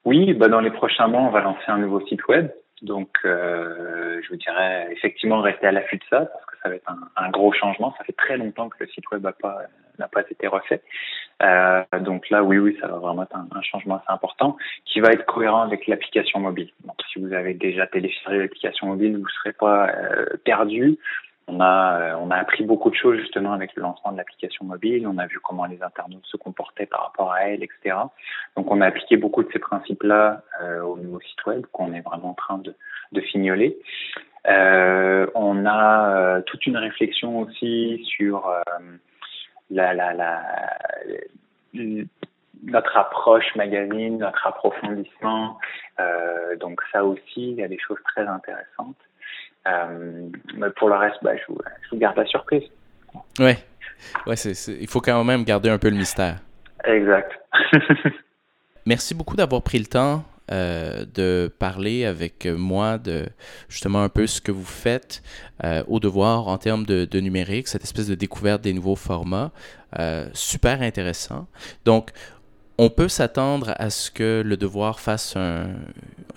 Oui, 0.04 0.32
bah 0.34 0.48
dans 0.48 0.60
les 0.60 0.70
prochains 0.70 1.08
mois, 1.08 1.22
on 1.22 1.30
va 1.30 1.40
lancer 1.40 1.64
un 1.68 1.78
nouveau 1.78 2.06
site 2.06 2.26
web. 2.28 2.50
Donc, 2.82 3.10
euh, 3.24 4.20
je 4.22 4.28
vous 4.28 4.36
dirais 4.36 4.88
effectivement 4.90 5.40
rester 5.40 5.66
à 5.66 5.72
l'affût 5.72 5.96
de 5.96 6.04
ça 6.10 6.26
parce 6.26 6.44
que 6.46 6.56
ça 6.62 6.68
va 6.68 6.74
être 6.74 6.92
un, 7.16 7.30
gros 7.30 7.52
changement. 7.52 7.94
Ça 7.98 8.04
fait 8.04 8.12
très 8.12 8.36
longtemps 8.36 8.68
que 8.68 8.76
le 8.80 8.88
site 8.88 9.08
web 9.10 9.22
n'a 9.22 9.32
pas 9.32 9.58
n'a 9.98 10.08
pas 10.08 10.22
été 10.28 10.48
refait. 10.48 10.82
Euh, 11.42 11.84
donc 12.00 12.28
là, 12.30 12.42
oui, 12.42 12.58
oui, 12.58 12.76
ça 12.80 12.88
va 12.88 12.98
vraiment 12.98 13.22
être 13.22 13.36
un, 13.36 13.46
un, 13.54 13.62
changement 13.62 13.96
assez 13.96 14.12
important 14.12 14.56
qui 14.84 14.98
va 14.98 15.12
être 15.12 15.24
cohérent 15.24 15.62
avec 15.62 15.86
l'application 15.86 16.40
mobile. 16.40 16.70
Donc, 16.84 16.96
si 17.12 17.20
vous 17.20 17.32
avez 17.32 17.54
déjà 17.54 17.86
téléchargé 17.86 18.38
l'application 18.38 18.88
mobile, 18.88 19.12
vous 19.12 19.22
ne 19.22 19.28
serez 19.28 19.52
pas 19.52 19.88
euh, 19.90 20.26
perdu. 20.44 20.98
On 21.46 21.60
a, 21.60 22.00
euh, 22.00 22.16
on 22.20 22.30
a 22.30 22.36
appris 22.36 22.64
beaucoup 22.64 22.90
de 22.90 22.94
choses 22.94 23.18
justement 23.18 23.52
avec 23.52 23.74
le 23.76 23.82
lancement 23.82 24.12
de 24.12 24.16
l'application 24.16 24.64
mobile. 24.64 25.06
On 25.06 25.18
a 25.18 25.26
vu 25.26 25.38
comment 25.40 25.66
les 25.66 25.82
internautes 25.82 26.24
se 26.26 26.36
comportaient 26.36 26.86
par 26.86 27.02
rapport 27.02 27.32
à 27.32 27.48
elle, 27.48 27.62
etc. 27.62 27.96
Donc, 28.56 28.70
on 28.70 28.80
a 28.80 28.86
appliqué 28.86 29.16
beaucoup 29.16 29.42
de 29.42 29.52
ces 29.52 29.58
principes-là 29.58 30.42
euh, 30.62 30.82
au 30.82 30.96
nouveau 30.96 31.20
site 31.20 31.44
web 31.46 31.66
qu'on 31.72 31.92
est 31.92 32.00
vraiment 32.00 32.30
en 32.30 32.34
train 32.34 32.58
de, 32.58 32.74
de 33.12 33.20
fignoler. 33.20 33.78
Euh, 34.46 35.26
on 35.34 35.64
a 35.64 36.16
euh, 36.16 36.42
toute 36.42 36.66
une 36.66 36.76
réflexion 36.76 37.40
aussi 37.40 38.04
sur 38.04 38.46
euh, 38.46 38.60
la, 39.70 39.94
la, 39.94 40.12
la, 40.12 40.42
notre 42.64 42.96
approche 42.96 43.54
magazine, 43.56 44.18
notre 44.18 44.46
approfondissement. 44.46 45.58
donc 46.60 46.80
ça 46.92 47.04
aussi, 47.04 47.50
il 47.50 47.54
y 47.54 47.62
a 47.62 47.68
des 47.68 47.78
choses 47.78 47.98
très 48.04 48.26
intéressantes. 48.26 48.96
Euh, 49.66 50.28
mais 50.56 50.70
pour 50.76 50.88
le 50.88 50.96
reste, 50.96 51.16
bah, 51.22 51.36
je, 51.36 51.42
vous, 51.48 51.58
je, 51.82 51.90
vous, 51.90 51.98
garde 51.98 52.16
la 52.16 52.26
surprise. 52.26 52.64
Ouais, 53.38 53.58
ouais 54.26 54.34
il 54.36 54.88
faut 54.88 55.00
quand 55.00 55.24
même 55.24 55.44
garder 55.44 55.70
un 55.70 55.78
peu 55.78 55.88
le 55.88 55.96
mystère. 55.96 56.38
Exact. 56.84 57.32
Merci 58.86 59.14
beaucoup 59.14 59.36
d'avoir 59.36 59.62
pris 59.62 59.78
le 59.78 59.86
temps 59.86 60.24
euh, 60.52 61.06
de 61.14 61.50
parler 61.58 62.04
avec 62.04 62.44
moi 62.44 62.98
de 62.98 63.24
justement 63.70 64.02
un 64.02 64.10
peu 64.10 64.26
ce 64.26 64.42
que 64.42 64.52
vous 64.52 64.66
faites 64.66 65.22
euh, 65.64 65.82
au 65.88 66.00
devoir 66.00 66.48
en 66.48 66.58
termes 66.58 66.84
de, 66.84 67.06
de, 67.06 67.20
numérique, 67.20 67.66
cette 67.66 67.82
espèce 67.82 68.08
de 68.08 68.14
découverte 68.14 68.60
des 68.60 68.74
nouveaux 68.74 68.94
formats. 68.94 69.52
Euh, 69.98 70.26
super 70.34 70.82
intéressant. 70.82 71.46
Donc, 71.86 72.10
on 72.76 72.90
peut 72.90 73.08
s'attendre 73.08 73.74
à 73.78 73.88
ce 73.88 74.10
que 74.10 74.42
le 74.44 74.58
devoir 74.58 75.00
fasse 75.00 75.34
un, 75.34 75.68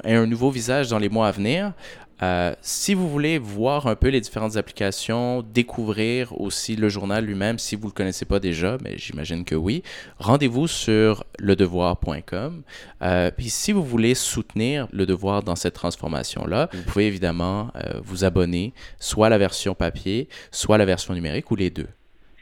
un 0.06 0.26
nouveau 0.26 0.52
visage 0.52 0.90
dans 0.90 1.00
les 1.00 1.10
mois 1.10 1.28
à 1.28 1.32
venir. 1.32 1.74
Euh, 2.22 2.54
si 2.62 2.94
vous 2.94 3.10
voulez 3.10 3.38
voir 3.38 3.88
un 3.88 3.96
peu 3.96 4.10
les 4.10 4.22
différentes 4.22 4.58
applications, 4.58 5.44
découvrir 5.44 6.40
aussi 6.40 6.76
le 6.76 6.90
journal 6.90 7.26
lui-même, 7.26 7.60
si 7.60 7.76
vous 7.76 7.84
ne 7.84 7.90
le 7.90 7.94
connaissez 7.94 8.26
pas 8.26 8.40
déjà, 8.40 8.78
mais 8.84 8.98
j'imagine 8.98 9.46
que 9.46 9.56
oui, 9.56 9.84
rendez-vous 10.18 10.68
sur 10.68 11.24
ledevoir.com. 11.40 12.64
Euh, 13.02 13.32
puis 13.36 13.50
si 13.50 13.72
vous 13.72 13.84
voulez 13.84 14.16
soutenir 14.16 14.88
le 14.92 15.06
devoir 15.06 15.44
dans 15.44 15.56
cette 15.56 15.76
transformation-là, 15.76 16.70
vous 16.74 16.84
pouvez 16.84 17.08
évidemment 17.08 17.72
euh, 17.76 18.00
vous 18.04 18.24
abonner 18.24 18.74
soit 19.00 19.28
à 19.28 19.30
la 19.30 19.38
version 19.38 19.76
papier, 19.76 20.28
soit 20.52 20.76
à 20.76 20.78
la 20.80 20.86
version 20.86 21.14
numérique 21.14 21.52
ou 21.52 21.56
les 21.56 21.70
deux. 21.70 21.88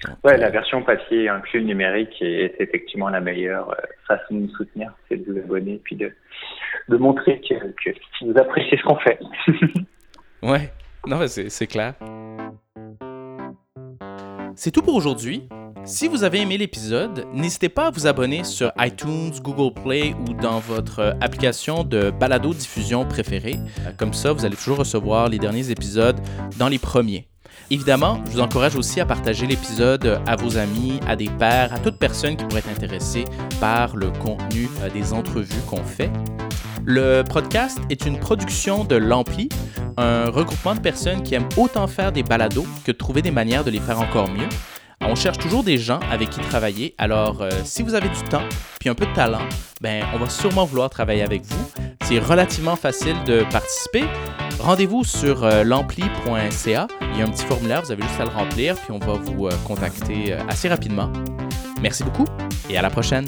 Donc, 0.08 0.18
ouais, 0.24 0.38
la 0.38 0.50
version 0.50 0.84
papier 0.84 1.30
inclut 1.30 1.60
le 1.62 1.66
numérique 1.66 2.22
et 2.22 2.54
c'est 2.58 2.64
effectivement 2.64 3.10
la 3.10 3.22
meilleure 3.22 3.76
façon 4.08 4.36
de 4.36 4.40
nous 4.42 4.50
soutenir, 4.50 4.92
c'est 5.10 5.18
de 5.18 5.32
vous 5.32 5.38
abonner 5.38 5.80
puis 5.84 5.96
de 5.96 6.12
de 6.90 6.98
montrer 6.98 7.42
que, 7.42 7.56
que 7.84 7.96
vous 8.22 8.38
appréciez 8.38 8.78
ce 8.78 8.84
qu'on 8.84 8.98
fait. 8.98 9.20
ouais, 10.44 10.72
non, 11.08 11.20
c'est 11.28 11.68
clair. 11.68 11.94
C'est 14.56 14.72
tout 14.72 14.82
pour 14.82 14.96
aujourd'hui. 14.96 15.48
Si 15.84 16.08
vous 16.08 16.24
avez 16.24 16.42
aimé 16.42 16.58
l'épisode, 16.58 17.28
n'hésitez 17.32 17.70
pas 17.70 17.88
à 17.88 17.92
vous 17.92 18.08
abonner 18.08 18.44
sur 18.44 18.72
iTunes, 18.80 19.32
Google 19.42 19.74
Play 19.84 20.16
ou 20.28 20.34
dans 20.34 20.60
votre 20.60 21.16
application 21.22 21.84
de 21.84 22.10
balado-diffusion 22.10 23.06
préférée. 23.06 23.58
Comme 24.00 24.14
ça, 24.14 24.34
vous 24.34 24.46
allez 24.46 24.56
toujours 24.56 24.78
recevoir 24.78 25.30
les 25.30 25.38
derniers 25.38 25.70
épisodes 25.70 26.20
dans 26.58 26.70
les 26.70 26.80
premiers. 26.80 27.28
Évidemment, 27.72 28.22
je 28.26 28.32
vous 28.32 28.42
encourage 28.42 28.76
aussi 28.76 29.00
à 29.00 29.06
partager 29.06 29.48
l'épisode 29.48 30.22
à 30.28 30.36
vos 30.36 30.58
amis, 30.58 31.00
à 31.08 31.16
des 31.16 31.30
pairs, 31.30 31.74
à 31.74 31.80
toute 31.80 31.98
personne 31.98 32.38
qui 32.38 32.46
pourrait 32.46 32.60
être 32.60 32.70
intéressée 32.70 33.26
par 33.60 33.96
le 33.96 34.12
contenu 34.12 34.70
des 34.94 35.14
entrevues 35.14 35.62
qu'on 35.68 35.84
fait. 35.84 36.12
Le 36.86 37.24
podcast 37.24 37.80
est 37.90 38.06
une 38.06 38.20
production 38.20 38.84
de 38.84 38.96
l'Ampli, 38.96 39.50
un 39.98 40.30
regroupement 40.30 40.76
de 40.76 40.80
personnes 40.80 41.24
qui 41.24 41.34
aiment 41.34 41.50
autant 41.58 41.88
faire 41.88 42.12
des 42.12 42.22
balados 42.22 42.68
que 42.84 42.92
trouver 42.92 43.24
des 43.24 43.32
manières 43.32 43.64
de 43.64 43.72
les 43.72 43.80
faire 43.80 44.00
encore 44.00 44.30
mieux. 44.30 44.48
On 45.02 45.16
cherche 45.16 45.40
toujours 45.40 45.64
des 45.64 45.78
gens 45.80 46.00
avec 46.12 46.30
qui 46.30 46.40
travailler, 46.42 46.94
alors 46.98 47.42
euh, 47.42 47.50
si 47.64 47.82
vous 47.82 47.96
avez 47.96 48.10
du 48.10 48.22
temps 48.30 48.44
puis 48.80 48.90
un 48.90 48.96
peu 48.96 49.06
de 49.06 49.14
talent, 49.14 49.42
ben 49.82 50.04
on 50.14 50.18
va 50.18 50.30
sûrement 50.30 50.66
vouloir 50.66 50.90
travailler 50.90 51.24
avec 51.24 51.44
vous. 51.44 51.72
C'est 52.04 52.20
relativement 52.20 52.76
facile 52.76 53.16
de 53.26 53.44
participer. 53.52 54.04
Rendez-vous 54.60 55.04
sur 55.04 55.44
euh, 55.44 55.64
l'ampli.ca. 55.64 56.88
Il 57.02 57.20
y 57.20 57.22
a 57.22 57.26
un 57.26 57.30
petit 57.30 57.46
formulaire, 57.46 57.82
vous 57.84 57.92
avez 57.92 58.04
juste 58.04 58.20
à 58.20 58.24
le 58.24 58.32
remplir, 58.32 58.76
puis 58.76 58.92
on 58.92 59.00
va 59.00 59.14
vous 59.14 59.48
euh, 59.48 59.52
contacter 59.66 60.34
assez 60.34 60.68
rapidement. 60.70 61.12
Merci 61.82 62.04
beaucoup 62.04 62.26
et 62.70 62.78
à 62.78 62.82
la 62.82 62.90
prochaine. 62.90 63.26